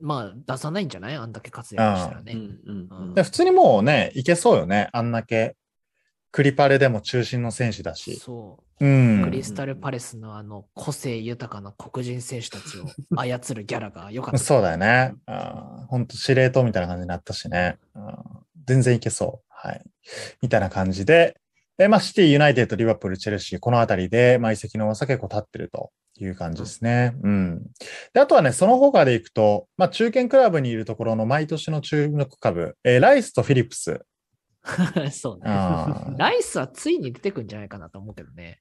[0.00, 0.54] まあ。
[0.54, 1.16] 出さないんじゃない？
[1.16, 2.32] あんだけ活躍したらね。
[2.32, 4.88] うんうんうんで普通にもうね、いけそうよね。
[4.92, 5.56] あんだけ、
[6.32, 8.16] クリパレでも中心の選手だし。
[8.16, 9.18] そうう。
[9.20, 9.24] ん。
[9.24, 14.38] クリスタルパレスのあの個性豊かな黒人選手たちを操るギャラが良かった。
[14.38, 15.14] そうだよね。
[15.88, 17.78] 本当司令塔みたいな感じになったしね。
[17.94, 18.14] うん
[18.66, 19.46] 全然いけそう。
[19.48, 19.82] はい。
[20.42, 21.40] みたいな感じで、
[21.76, 27.16] で、まあ、シティ、ユナイテッド、リバプール、チェルシー、このあたりで、まあ、移籍の噂結構立ってるという感じですね。
[27.22, 27.62] うん。
[28.12, 34.00] で、あとはね、その他でいくと、まあ、中堅クラブにいるところの毎年の注目株、えーライスとフィリップス。
[35.10, 35.50] そうね。
[36.18, 38.60] ライスはついに出てくんじゃないかなと思うけどね。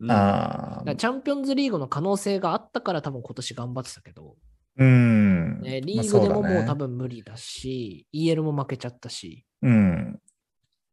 [0.00, 4.36] うんあチャンピオンズリーグの可能性があったから多分今年頑張ってたけど、
[4.76, 5.60] うん。
[5.60, 9.44] ね、リまあーグでももう多分無理だし、EL も負けちゃったし。
[9.62, 10.18] うん。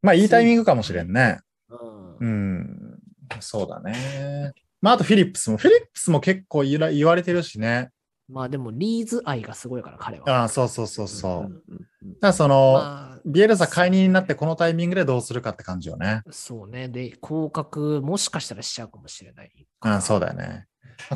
[0.02, 1.40] まあ、いいタイミングかもしれんね。
[1.70, 3.00] うんうん。
[3.40, 4.54] そうだね。
[4.82, 5.58] まあ、あとフィリップスも。
[5.58, 7.92] フィリップスも結構言われてるしね。
[8.30, 10.30] まあでもリーズ愛がすごいから彼は。
[10.30, 11.64] ああ、そうそうそうそう。
[11.70, 11.84] うん
[12.22, 16.22] だその、まあビエルサ解任になってこのタイミングでどうするかって感じよね。
[16.32, 16.88] そうね。
[16.88, 19.52] で、降格もしかしたらしちゃうかもしれない。
[19.84, 20.66] うん、そうだよね。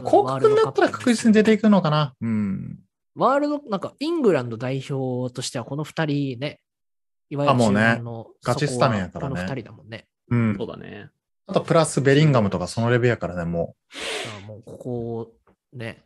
[0.03, 2.13] 降格になったら確実に出ていくのかな。
[2.19, 2.79] うん。
[3.15, 6.59] ワールド、なんかイングランド代表としてはこの二人ね、
[7.29, 8.01] いわゆるあもうね
[8.43, 10.07] ガチスタメンやからねそこの二人だもんね。
[10.29, 10.65] うんそ。
[10.65, 11.09] うだね。
[11.47, 13.75] あとプラスベリンガムとかそのレベルやからね、も
[14.43, 15.31] あもうここ、
[15.73, 16.03] ね、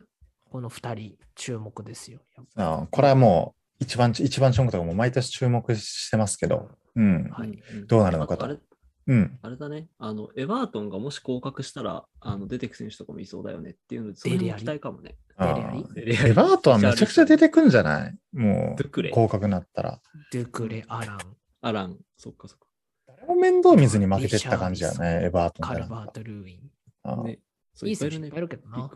[0.56, 2.20] この二人注目ですよ。
[2.54, 6.70] あこれはもう一番、一番注目とかもう毎年注目してますけど。
[6.94, 7.24] うん。
[7.24, 7.62] はい。
[7.86, 8.46] どうなるのかと。
[8.46, 8.60] あとあれ
[9.08, 9.38] うん。
[9.42, 9.88] あれだね。
[9.98, 15.16] あの、エバートンがもし降格したら、あの出てく選手とかもいそうだよねっていうので、それも期待かもね。
[15.38, 18.18] エバートはめちゃくちゃ出てくんじゃない？
[18.32, 20.00] もう、降格になったら。
[20.32, 21.18] ドゥクレ、アラン、
[21.60, 22.66] アラン、そっかそっか。
[23.08, 27.40] 誰も面倒見ずに負けてった感じやリシャーリね、エバートンカルバート・ルーイン、ね、
[27.74, 28.90] そういい選手いっねぱいいるけどな。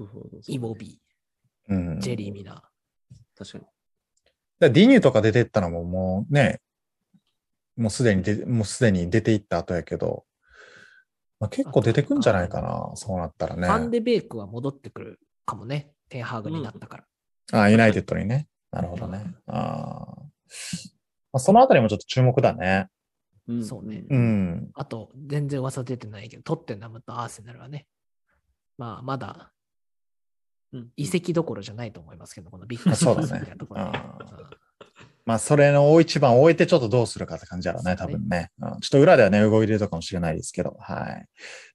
[0.47, 0.99] イボビ
[1.71, 2.61] うんー、ジェリー・ミナー。
[3.37, 3.65] 確かに。
[4.59, 6.61] だディニューとか出てったのももうね、
[7.77, 10.25] もうすでに出、もうすでに出ていった後やけど、
[11.39, 13.67] まあ、結構出てくんじゃないかな、そうなったらね。
[13.67, 15.93] ファンデベイクは戻ってくるかもね。
[16.11, 17.05] テンハーグになったから。
[17.53, 18.49] ああ、ユナイテッドにね。
[18.71, 19.35] なるほどね。
[19.47, 20.23] ああ。
[21.33, 22.89] まあ、そのあたりもちょっと注目だね。
[23.49, 24.71] うんそうねうん。
[24.75, 27.87] あと、全然噂出てないけど、トッテナムとアーセナルはね、
[28.77, 29.53] まあ、まだ
[30.73, 30.89] うん。
[30.97, 34.19] 移籍どころじゃないと思いますけど、このビッグねシックスみたいなところであ
[35.27, 38.51] まあ、それの大一番を終えてちょっとどうするかって感じだろうね、多分ね。
[38.61, 38.81] うん。
[38.81, 41.27] ちょっと裏ではね、動いてるかもしれないですけど、はい。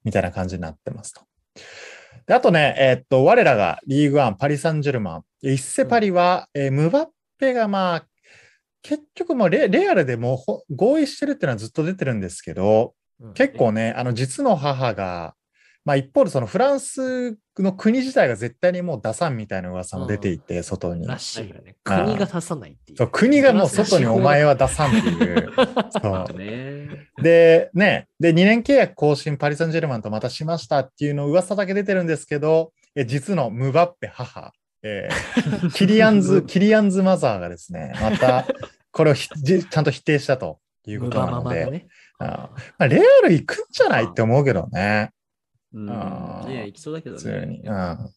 [0.04, 1.22] みたいな感じになってますと。
[2.26, 7.06] であとね、えーっと、我らがリーグワン、パリ・サンジェルマン、イッセパリは、えームバッ
[7.38, 8.06] ペがまあ、
[8.82, 13.32] 結局もうレレアルでも合意してるっていうのはずっと出てるんですけど、うん。
[13.32, 15.34] 結構ね、あの実の母が、
[15.86, 21.06] まあ一方でそのフランスの国自体が絶対にもう出さんみたいな噂も出ていて、外に。
[21.06, 21.76] らしいよね。
[21.84, 22.98] 国が出さないっていう。
[22.98, 25.52] そう国がもう外にお前は出さんっていう。
[26.02, 26.88] そうね。
[27.22, 38.44] で、ね、で、2年契約更新、パリ・サンジェルマンとまたしましたっていうの噂だけ出てるんですけど、え実のムバッペ母、えー キリアンズ、キリアンズマザーがですね、また、
[38.90, 41.86] これをちゃんと否定したということなムバマので、マがね。
[42.18, 45.10] あまあ、レアル行くんじゃないって思うけどね、
[45.76, 46.50] うん。
[46.50, 47.62] いや、行きそうだけど普通に。
[47.62, 47.64] ね。
[47.64, 48.10] うん。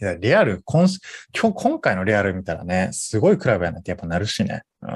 [0.00, 1.00] いや、レアル、今し
[1.34, 4.62] 今日、今回のレアル見たらね、すごいクラブやなってやっぱなるしね。
[4.82, 4.86] う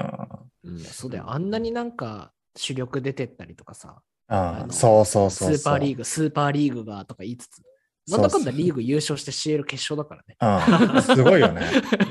[0.69, 0.71] ん。
[0.71, 1.31] うんそうだよ。
[1.31, 5.55] あんなになんか主力出てったりとかさ、あのうん、そうそうスそうそう。
[5.55, 7.63] ーパーリーグ、スーパーリーグがとか言いつつ、
[8.09, 10.93] なんだかんだリーグ優勝して CL 決勝だからね。
[10.93, 11.61] うん、すごいよね。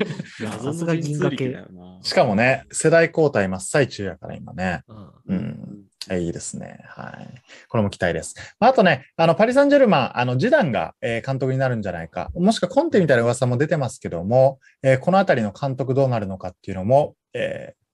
[0.61, 1.56] さすが銀河系。
[2.02, 4.82] しかもね、世代交代真っ最中やから今ね。
[4.88, 5.12] うんう。
[5.28, 6.79] うんいいですね。
[6.87, 7.29] はい。
[7.69, 8.35] これも期待です。
[8.61, 12.31] まあとね、あの、パリ・サンジェルマン、あの、ジダンが、え監督になるんじゃないか。
[12.35, 17.87] もしくはコンテみたいな噂も出てますけども、えこのあたりの監督どうなるのかっていうのも、えー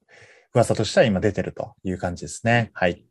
[0.55, 2.70] 噂としては今出てるという感じですね。
[2.75, 3.05] はい。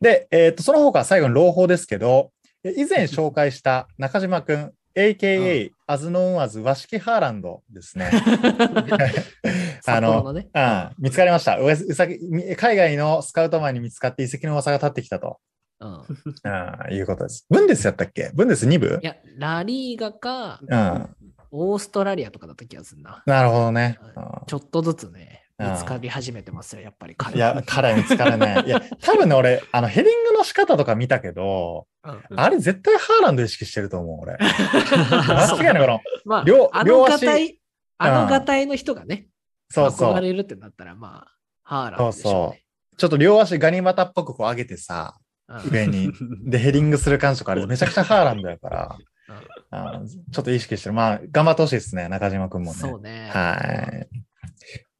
[0.00, 2.32] で、えっ、と、その他最後に朗報ですけど、
[2.64, 8.10] 以前紹介した中島くん、AKA、アズノンアズ和式ハーランドですね。
[9.82, 10.48] 札幌のね。
[10.52, 11.58] うん、見つかりました。
[11.58, 15.38] うさ海外のスカウトマンに見つかって遺跡の噂が立ってきたと、
[15.80, 15.92] うん。
[15.92, 17.46] うん、いうことです。
[17.48, 18.30] ブンデスやったっけ？
[18.34, 18.98] ブンデス2部？
[19.02, 21.16] いや、ラリーガか、うん。
[21.52, 23.22] オーストラリアとかだった気がするな。
[23.26, 23.98] なるほどね。
[24.46, 28.62] ちょっとずつね、うん見つかり始めてますよ、やっぱりうん彼いや、彼見つかるね。
[28.66, 34.36] いや、多分ね、俺、あの、ヘディングの仕方とか見たけど、うんあれ絶対ハーランド意識してると思う、俺。
[34.40, 36.00] 間違いない、この。
[36.24, 37.60] まあ両、あ両足
[37.98, 39.26] あのがたいの人がね、
[39.68, 40.14] そうそう。
[40.14, 42.64] 憧れるってなったら、まあ、ハーランドでしょうね。
[42.96, 45.16] ちょっと両足ガニ股っぽくこう上げてさ、
[45.48, 46.12] うん上に。
[46.44, 48.96] で、ヘディングする感じとかあれめちゃくちゃハーランドやから、
[49.70, 50.00] あ
[50.32, 50.94] ちょっと意識してる。
[50.94, 52.78] まあ、頑張ってほしいですね、中島くんもね。
[52.78, 53.30] そうね。
[53.32, 54.08] はい。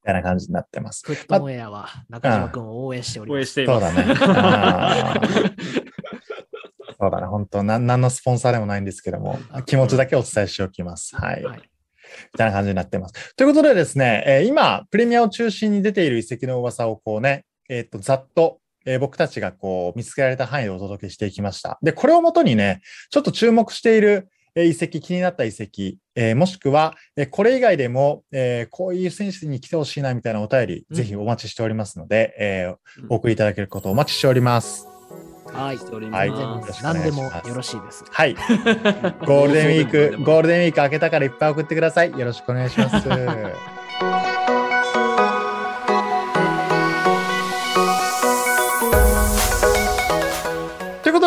[0.02, 1.02] みたいな感じになってます。
[1.04, 3.36] フットオンエアは中島君を応援しております。
[3.36, 3.94] 応援しています。
[3.94, 4.14] そうだね。
[7.00, 7.26] そうだね。
[7.26, 11.16] 本当なん、何のスポンサーでもないんですけども、気持ちだけお伝えしておきます。
[11.16, 11.42] はい。
[11.42, 11.58] はい。
[11.58, 13.34] みたいな感じになってます。
[13.36, 21.78] ということでですね、えー今、プレミアを中心に出ている遺跡の噂をこうね、えっ、と、ざっと、えー僕たちがこう見つけられた範囲でお届けしていきました。
[21.82, 24.20] で、これをもとにね、ちょっと注目しているえー
[24.56, 34.86] 遺跡、気になった遺跡、えーもしくは、えーこれ以外でも、えーこういう選手に来てほしいなみたいなお便り、うんぜひお待ちしておりますので、えーうんお送りいただけることをお待ちしております。
[35.52, 35.76] はい。
[36.10, 36.84] はいます。
[36.84, 38.04] 何でもよろしいです。
[38.08, 38.34] はい。
[39.26, 42.10] ゴールデンウィーク、ゴールデンウィーク明けたからいっぱい送ってください。
[42.12, 43.08] よろしくお願いします。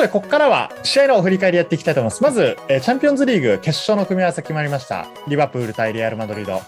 [0.04, 2.24] で、ここからは試合の振り返りやっていきたいと思います。
[2.24, 5.08] まず、えーチャンピオンズリーグ決勝の組み合わせ決まりました。
[5.30, 6.62] リバプール対レアル・マドリード。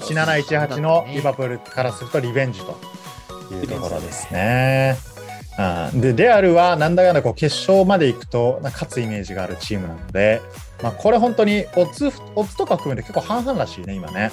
[0.00, 2.78] 1718のリバプールからするとリベンジと
[3.54, 4.96] いうところですね。
[5.92, 10.40] うんで、レアルはなんだかんだこう決勝まで行くと勝つイメージがあるチームなので、
[10.82, 14.30] まあ、これ本当にオッズオッズとか含めて結構半々らしいね、今ね。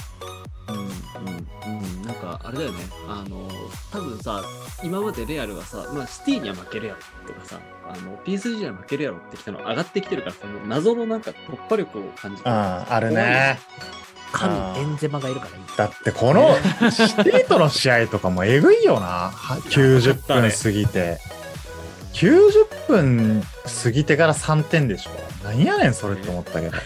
[1.25, 3.47] うんなんかあれだよね、あの
[3.91, 4.43] 多分さ、
[4.83, 13.59] 今までレアルはさ、まあ、シティには負けるやろとかさ、あの PSG には負けるやろってきたの上がってきてるからさ、もう謎のなんか突破力を感じてうん、あるね。
[14.31, 15.63] 神ベンゼマがいるからいい。
[15.77, 16.55] だってこの
[16.89, 19.29] シティとの試合とかもえぐいよな。
[19.31, 21.19] は90分過ぎて。
[22.13, 23.43] 90分
[23.83, 25.11] 過ぎてから3点でしょ。
[25.43, 26.77] 何やねんそれって思ったけど。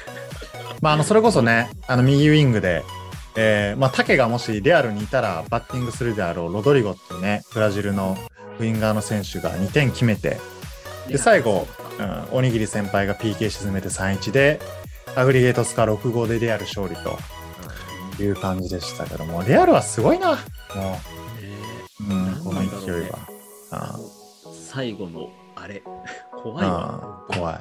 [0.82, 2.84] まあ、あの、それこそね、あの、右ウィングで、
[3.38, 8.18] えーまあ、タケがもしレアルにいたらバッティングするであろうロドリゴっていうね、ブラジルの
[8.60, 10.38] ウィンガーの選手が2点決めて、
[11.08, 11.68] で最後
[12.00, 12.04] う。
[12.04, 14.60] ん、おにぎり先輩が PK 沈めて3-1で、
[15.16, 17.18] アグリゲートスカ6号でレアル勝利と
[18.22, 20.38] いう感じでしたけども、レアルはすごいな、も
[22.10, 23.20] う、うん、この勢いは。
[23.72, 24.00] あ
[24.72, 25.82] 最後のあれ、
[26.44, 26.62] 怖
[27.32, 27.60] い怖い。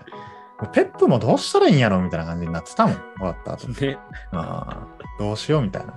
[0.73, 2.01] ペップもどうしたらいいんやろ？
[2.01, 3.69] みたいな感じになってたもん、終わった後。
[3.69, 3.99] ね、
[4.33, 4.87] ああ
[5.19, 5.63] どうしよう？
[5.63, 5.95] みたいな。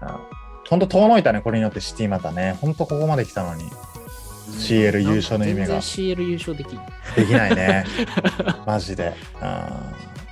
[0.00, 0.20] あ
[0.68, 2.56] ほんと遠のいたね、これによってシティまたね。
[2.60, 3.70] ほんとここまで来たのに、
[4.50, 6.80] CL 優勝の夢が CL 優勝できん。
[7.16, 7.84] できないね。
[8.66, 9.14] マジで。
[9.40, 9.68] あ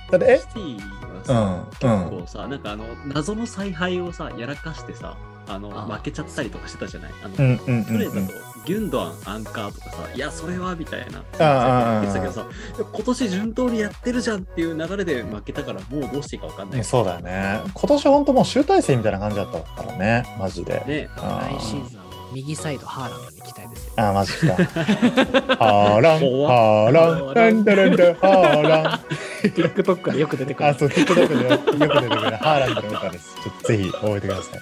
[0.09, 0.81] ーだって、シティは
[1.23, 2.09] えさ、うん、うん。
[2.09, 5.15] 結構さ、なんかあの、謎の采配をさ、やらかしてさ、
[5.47, 7.11] あの、負けちゃったりとかしてたじゃない？
[7.23, 8.27] あの、うんうんうんプレーだとうん。
[8.65, 11.19] ギュンドアンアンカーとかさ、いや、それはみたいな。
[11.39, 12.47] ああ言ってたけどさ、
[12.77, 16.83] 今年順当にやってるじゃんっていう流れで負けたから、もうどうしていいか分かんない。
[16.83, 17.61] そうだよね。
[17.73, 20.83] 今年本当もう集大成みたいな感じだったからね、マジで。
[20.87, 21.09] ね。
[21.17, 23.93] あ来シーズンは右サイドハーランドに期待ですよ。
[23.97, 24.55] あ、マジか。
[25.57, 29.49] ハーラン、怖ハーラン、ランダランダ、ハーラン。
[29.49, 30.69] TikTok でよく出てくる。
[30.69, 33.35] あ、そう、TikTok でよく出てくるハーランドの歌です。
[33.43, 34.61] ちょっとぜひ覚えてください。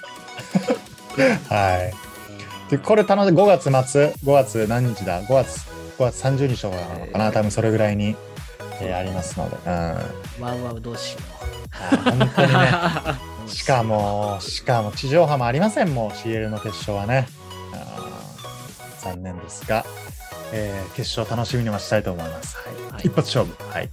[1.48, 2.11] はい。
[2.72, 3.36] で、これ楽しい。
[3.36, 7.30] 5月末、5月何日だ ?5 月、5月30日とかなのかな？
[7.32, 8.16] 多分それぐらいに、
[8.80, 9.56] えーありますので。
[9.66, 9.72] うん。
[9.72, 11.20] はいワウワウどうしよ
[11.90, 12.26] 本当にね。
[13.46, 13.50] う。
[13.52, 17.28] しかも、しかも地上波もありませんもん、CL の決勝はね。
[19.02, 19.84] 残念ですが、
[20.52, 22.56] えー決勝楽しみに待ちたいと思います。
[22.56, 23.54] はいはい一発勝負。
[23.70, 23.90] はい。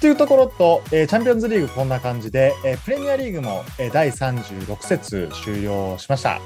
[0.00, 6.40] というところと、えーチャンピオンズリーグこんな感じで、えープレミアリーグも、えー第36節終了しました。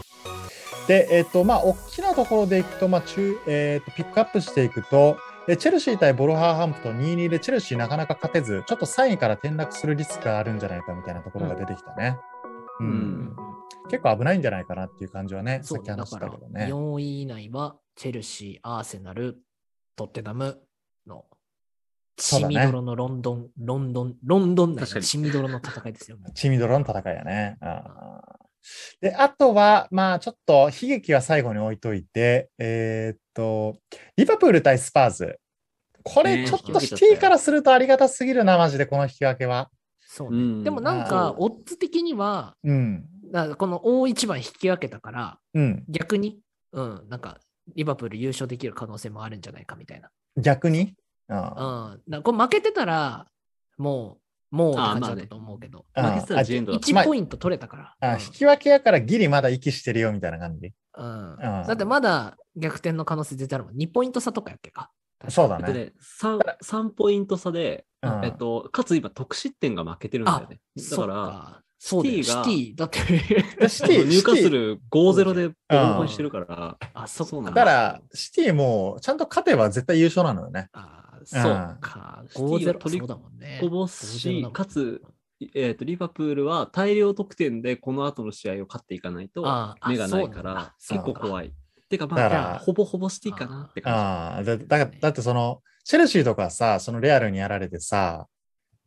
[0.86, 12.16] で、えっ、と、まあ、大きなところでいくと、まあ、中、えっ、と、ピックアップしていくと、えーチェルシー対ボルハーハンプトン2-2でチェルシーなかなか勝てず、ちょっと3位から転落するリスクがあるんじゃないかみたいなところが出てきたね。
[12.78, 12.84] う。
[12.84, 13.36] うんん。
[13.90, 16.66] 結構危ないんじゃないかなっていう感じはね、さっき話したけどね。
[16.66, 19.38] 4位以内はチェルシー、アーセナル、
[19.96, 20.60] トッテナム
[21.06, 21.24] の
[22.20, 26.18] 血みどろのロンドン、ロンドン、ロンドン内確かにの血みどろの戦いですよ。
[26.35, 27.56] チミドロの戦いやね。
[27.61, 28.40] あー
[29.00, 33.78] で、あとは、まあ、ちょっと悲劇は最後に置いといて、えーっと、
[34.16, 35.40] リバプール対スパーズ。
[36.04, 39.70] これ、ねちょっとシティからするとありがたすぎるな、マジで、この引き分けは。
[40.00, 40.37] そうね。
[40.37, 43.06] うんでもなんあかー、オッズ的には、うん。
[43.33, 45.85] だからこの大一番引き分けたから、うん。
[45.88, 46.38] 逆に、
[46.72, 47.38] うん、なんか、
[47.74, 50.11] リバプール優勝できる可能性もあるんじゃないかみたいな。
[50.37, 50.94] 逆に？
[51.30, 51.38] うん。
[51.38, 51.44] うん。
[51.44, 53.26] だからこれ負けてたら、
[53.78, 54.18] も
[54.52, 56.86] う、もうって感じだったと思うけど、あー負けてたらジエンドだった。
[56.86, 57.94] 1ポイント取れたから。
[58.00, 60.72] あうん引き分けやからギリまだ息してるよみたいな感じ。
[60.96, 63.74] うんんだってまだ逆転の可能性出てあるもん。
[63.76, 64.90] 2ポイント差とかやっけか。
[65.28, 65.64] そうだね。
[65.68, 65.92] えっとね、
[66.62, 70.60] 3, 3ポイント差で、うんえっと、かつ今、得失点が負けてるんだよね。
[70.90, 72.22] だから、かそうだよ。
[72.22, 77.30] シシティがティ、だって、でシティ、 入荷する5-0でボコボコにしてるから、あ、そっか。
[77.30, 80.68] そうなんだから、シティもちゃんと勝てば絶対優勝なのよね。
[80.72, 82.22] あ、そうか。
[82.28, 83.59] シティが5-0、取りそうだもんね。
[83.61, 85.02] こぼす5-0しかつ、
[85.54, 91.52] えっとリバプールは大量得点でこの後の試合を勝っていかないとああ目がないから、そう結構怖い。
[91.88, 98.28] てか、まだからあ、ほぼほぼシティかなって感ああ、だだだってその、チェルシーとかさ、そのレアルにやられてさ、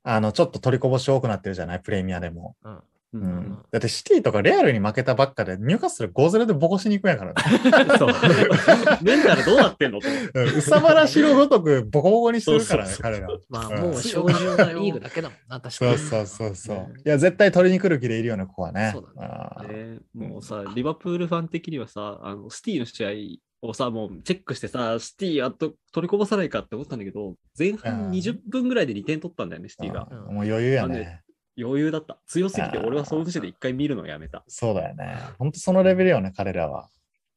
[0.04, 1.80] あの、ちょっと取りこぼし多くなってるじゃない？
[1.82, 2.56] プレミアでも。
[2.64, 2.93] うんじ。
[3.14, 3.58] ううんん。
[3.72, 7.42] だってシティとかレアルに負けたばっかで、ニューカッスル5-0でボコしに行くんやからね。
[7.98, 8.10] そう。
[9.04, 10.00] メンタルどうなってんの？
[10.02, 13.28] とうんうさばらしのごとくボコボコにするからね、そうそう彼ら。
[13.50, 15.98] まあ、うんもう照準がリーグだけだもんな、確かに。
[15.98, 16.78] そうそうそうそう。
[16.78, 18.92] うんいや、絶対取りに来る気でいるよね、ここはね。
[18.94, 30.08] そうだねあーねもうさ、リバプールファン的にはさ、あのシティの試合をさ、もうチェックしてさ、シティやっと取りこぼさないかって思ったんだけど、前うん半20分ぐらいで2点取ったんだよね、シティが。
[30.10, 31.22] うんもう余裕やね。
[31.58, 32.18] 余裕だった。
[32.28, 34.44] 強すぎて、俺はその時点で一回見るのをやめた。
[34.48, 35.18] そうだよね。
[35.40, 36.90] 本当そのレベルよね、彼らは。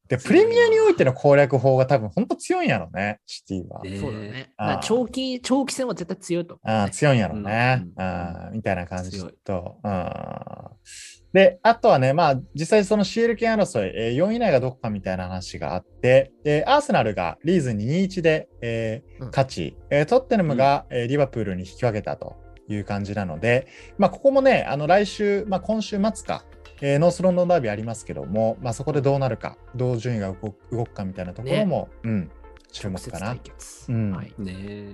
[0.09, 3.83] で、プレミアにおいての攻略法が多分本当強いんやろね、シティは。
[3.83, 4.53] ねそうだね。
[4.83, 6.89] 長期、長期戦は絶対強いと思う、あ。
[6.91, 7.83] 強いんやろね。
[7.97, 9.79] うんああみたいな感じと。
[9.83, 10.07] うん
[11.33, 22.37] で、あとはね、まあ、実際その CL 権争い、えー4位以内がどこかみたいな話があって、で、アーセナルがリーズンに2-1で、えーうん勝ち、えートッテナムが、えーリバプールに引き分けたと
[22.69, 23.67] いう感じなので、
[23.99, 26.45] まあ、ここもね、あの来週、まあ、今週末か、
[26.81, 32.31] えーノースロンドンダービーありますけども、まあ、そこでどうなるか、どう順位が動く動くかみたいなところも、うん、
[32.73, 33.37] 注目かな。
[33.89, 34.33] うんはい。
[34.39, 34.91] ね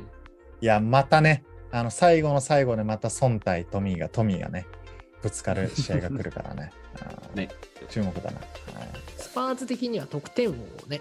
[0.60, 4.66] いや、またね、あの最後の最後でまた孫対トミーが、トミーがね、
[5.22, 6.72] ぶつかる試合が来るからね。
[7.34, 7.48] ね
[7.88, 8.38] 注目だな。
[8.38, 8.46] はい
[9.16, 10.54] スパーズ的には得点王を
[10.88, 11.00] ね、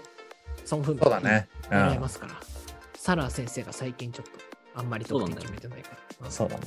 [0.64, 1.48] ソン・フンそうだね。
[1.70, 2.40] うん狙いますから。
[2.96, 5.90] サラー先生が最近ちょっとあんまり得点決めてないか
[6.22, 6.30] ら。
[6.30, 6.62] そうだね。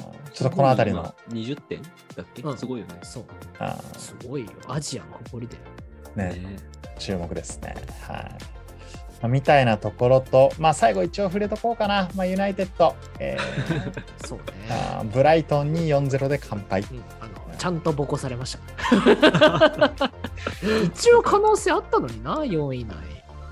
[0.00, 1.88] うんちょっとこのあたりの、今20点だ
[2.22, 2.98] っけ、うんすごいよね。
[3.02, 3.24] そう。
[3.58, 4.50] あすごいよ。
[4.68, 5.62] アジアの誇りだよ。
[6.14, 6.56] ーね、ね
[6.98, 7.74] 注目ですね。
[8.02, 8.56] はい。
[9.22, 12.10] まあみたいなところと、まあ最後一応触れとこうかな。
[12.14, 14.44] まあユナイテッド、えー そうね。
[14.68, 16.82] あーブライトンに4-0で完敗。
[16.82, 20.00] うん、あのちゃんとボコされました。
[20.84, 22.94] 一応可能性あったのにな、4位以内。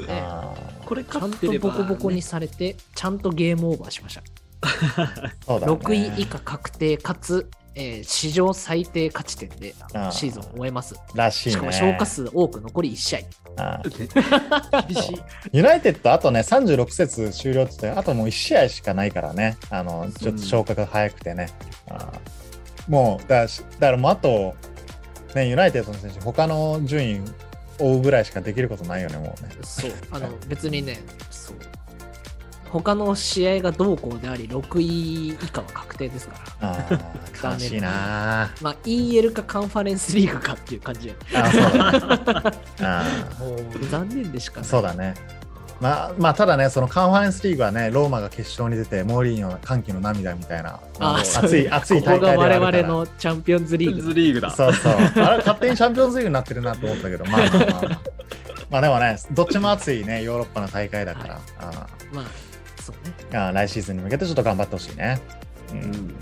[0.07, 4.23] ね、あーこれちゃんと勝ってれば、ボコボコにされて、ちゃんとゲームオーバーしました。
[5.47, 5.73] そうだね。
[5.73, 10.95] 6位以下確定かつ、えー史上最低勝ち点であのシーズンを終えます。
[11.15, 11.53] らしいね。
[11.53, 13.21] しかも消化数多く残り1試合。
[13.57, 15.23] あー 厳しい。
[15.53, 21.49] ユナイテッド、あとね、36節終了って言って、あともう1試合しかないからね、あの、ちょっと消化が早くてね。
[21.89, 22.35] あー
[22.89, 24.55] もう、だからしだからもうあと、
[25.35, 27.21] ね、ユナイテッドの選手、他の順位
[27.79, 29.51] 追うぐらいしかできることないよね、もうね。
[29.63, 31.57] そう、 あの、別にね、そう。
[32.71, 36.71] 他の試合がどうこうであり、6位以下は確定ですから。
[36.71, 36.87] あ
[37.43, 41.15] あ、悲しいなまあ、EL かカンファレンスリーグかっていう感じや。
[41.35, 42.59] あそうだね。
[42.83, 43.05] あ
[43.39, 44.69] もう残念でしかない。
[44.69, 45.15] そうだね。
[45.85, 52.83] まあ、まあ、ただね、そのカンファレンスリーグはね、ローマが決勝に出て、モーリーニョの歓喜の涙みたいな、熱い、熱い大会ではある我から。
[52.85, 54.51] 々のチャンピオンズリーグズリーグだ。
[54.51, 54.93] そうそう。
[54.95, 58.01] あれ、勝手にチャンピオンズリーグになってるなと思ったけど、まあまあまあ。
[58.71, 62.25] まあでもね、どっちも熱いね、ヨーロッパの大会だから、あまあ、
[62.81, 62.97] そう
[63.31, 63.39] ね。
[63.39, 65.21] あ来シーズンに向けてちょっと頑張ってほしいね。
[65.71, 65.75] う。
[65.75, 66.15] うんん。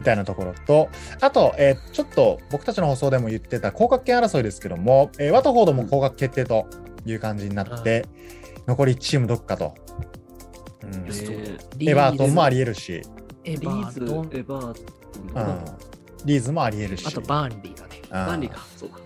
[0.00, 0.88] みたいなところと、
[1.20, 6.66] あと、えーちょっと僕たちの放送でも言ってた降格圏争いですけども、えーワトフォードも降格決定と
[7.06, 8.04] いう感じになって、
[8.68, 9.74] 残り1チームどっかと。
[10.82, 13.02] うんえーリエバートンもありりえるし、
[13.44, 15.64] エリーズ、バートン、エバートン、うん、
[16.24, 18.02] リーズもありえるし、あとバーンリーだね。
[18.02, 18.64] うんバンリーか。
[18.76, 18.98] そうか。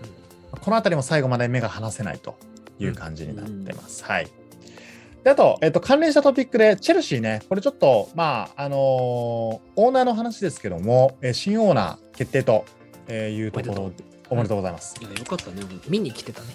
[0.59, 2.35] この辺りも最後まで目が離せないと
[2.79, 4.03] いう感じになってます。
[4.03, 4.27] はい。
[5.23, 12.65] であと、えっと、関連したトピックで、チェルシーね、これちょっと、まあ、あのーオーナーの話ですけども、えー新オーナー決定と
[13.07, 14.95] えーいうところで、おめでとうございます。
[14.99, 16.47] いや、よかったね、本見に来てたね。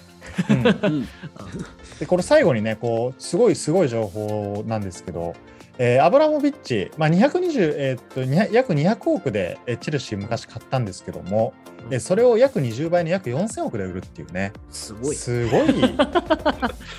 [1.99, 4.81] でこれ最後にねこうすごいすごい情報なん。
[4.81, 5.35] ですけど、
[5.77, 10.85] えーアブラモビッチ、まあ、220、えーっと200約200億でチェルシー昔買ったん。
[10.85, 11.53] ですけども、
[11.91, 15.15] えーそれを約20倍の約4000億で売るっていうねすごい。
[15.15, 15.67] すごい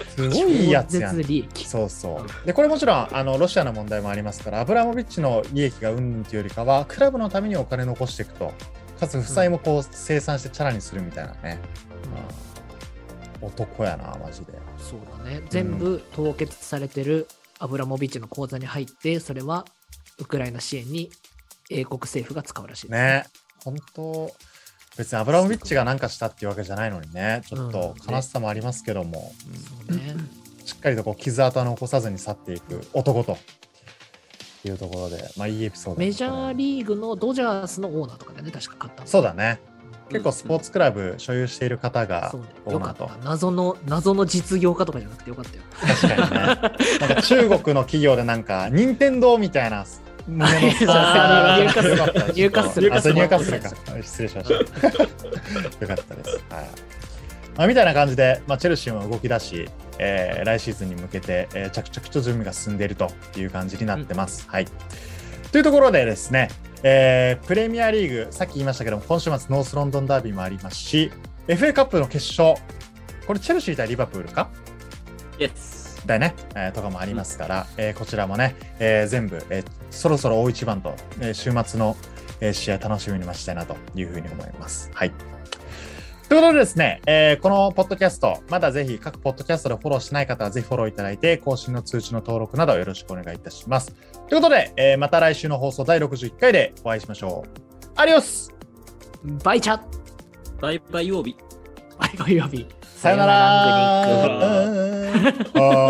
[0.08, 1.22] すごいやつやん。
[1.54, 3.08] そうそうでこれもちろん。
[3.10, 6.12] あのロシアの問題もありますからアブラモビッチの利益がうん。
[6.12, 6.24] ぬん。
[6.24, 8.52] というよりかはクラブのためにお金残していくと
[9.00, 11.58] かつ負債もこう生産してチャラにするみたいなね、
[12.04, 12.49] うん。
[13.42, 14.52] 男やなマジで。
[14.78, 15.42] そうだね。
[15.48, 17.26] 全部凍結されてる
[17.58, 19.64] アブラモビッチの口座に入って、それは
[20.18, 21.10] ウクライナ支援に
[21.70, 22.92] 英国政府が使うらしいです。
[22.92, 23.26] ね、
[23.64, 24.32] 本当、
[24.96, 29.32] 別にアブラモビッチが何かしたっていうわけじゃないのにね、ちょっと悲しさもありますけども、
[29.88, 30.14] そうね。
[30.16, 33.36] うんしっかりとこう傷跡を残さずに去っていく男と
[34.64, 39.60] いうところで、まあいいエピソードだメジャーリーグのドジャースのオーナーとかでね、確か買ったのそうだね。
[40.10, 43.24] 結構スポーツクラブ所有している方がそうねオーナーとよかった。
[43.28, 45.62] 謎の、謎の実業家とかじゃなくてよかったよ。
[45.80, 46.98] 確かにね。
[47.00, 49.86] なんか中国の企業でなんか、 任天堂みたいな
[50.28, 53.70] もののそうあーニューカッスルよかったですニューカッスルあそうニューカッスルか。
[54.02, 54.54] 失礼しました。
[55.80, 56.30] よかったです。
[56.50, 56.66] はい。
[57.56, 64.46] まあ、みたいな感じで、まあ、チェルシーも動き出し、えー来シーズンに向けて、えー着々と準備が進んでいるという感じになってます。
[64.48, 64.66] はい。
[65.52, 66.48] というところでですね、
[66.82, 71.12] えープレミアリーグ、さっき言いましたけども、今週末ノースロンドンダービーもありますし、
[71.46, 72.60] FA カップの決勝、
[73.26, 74.48] これチェルシー対リバプールか？
[75.38, 75.80] イエス。
[76.06, 81.96] だよね、えーとかもありますから、えーこちらもね、えー全部、えーそろそろ大一番と、えー週末の、
[82.40, 84.90] えー試合楽しみに待ちたいなというふうに思います。
[84.94, 85.12] はい。
[86.30, 93.96] ということでですね、えーこのポッドキャスト、まだぜひ各ポッドキャストでフォローしない方はぜひフォローいただいて、更新の通知の登録などよろしくお願いいたします。
[94.28, 97.48] ということで、えーまた来週の放送第61回でお会いしましょう。
[97.96, 98.54] アディオス
[99.42, 99.80] バイチャ
[100.60, 101.36] バイバイ曜日。
[101.98, 102.64] バイバイ曜日。
[102.84, 104.38] さよならさよな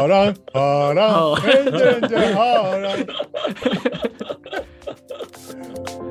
[0.07, 2.97] らん、はらん、えんじゃんじゃんはら
[6.07, 6.07] ん。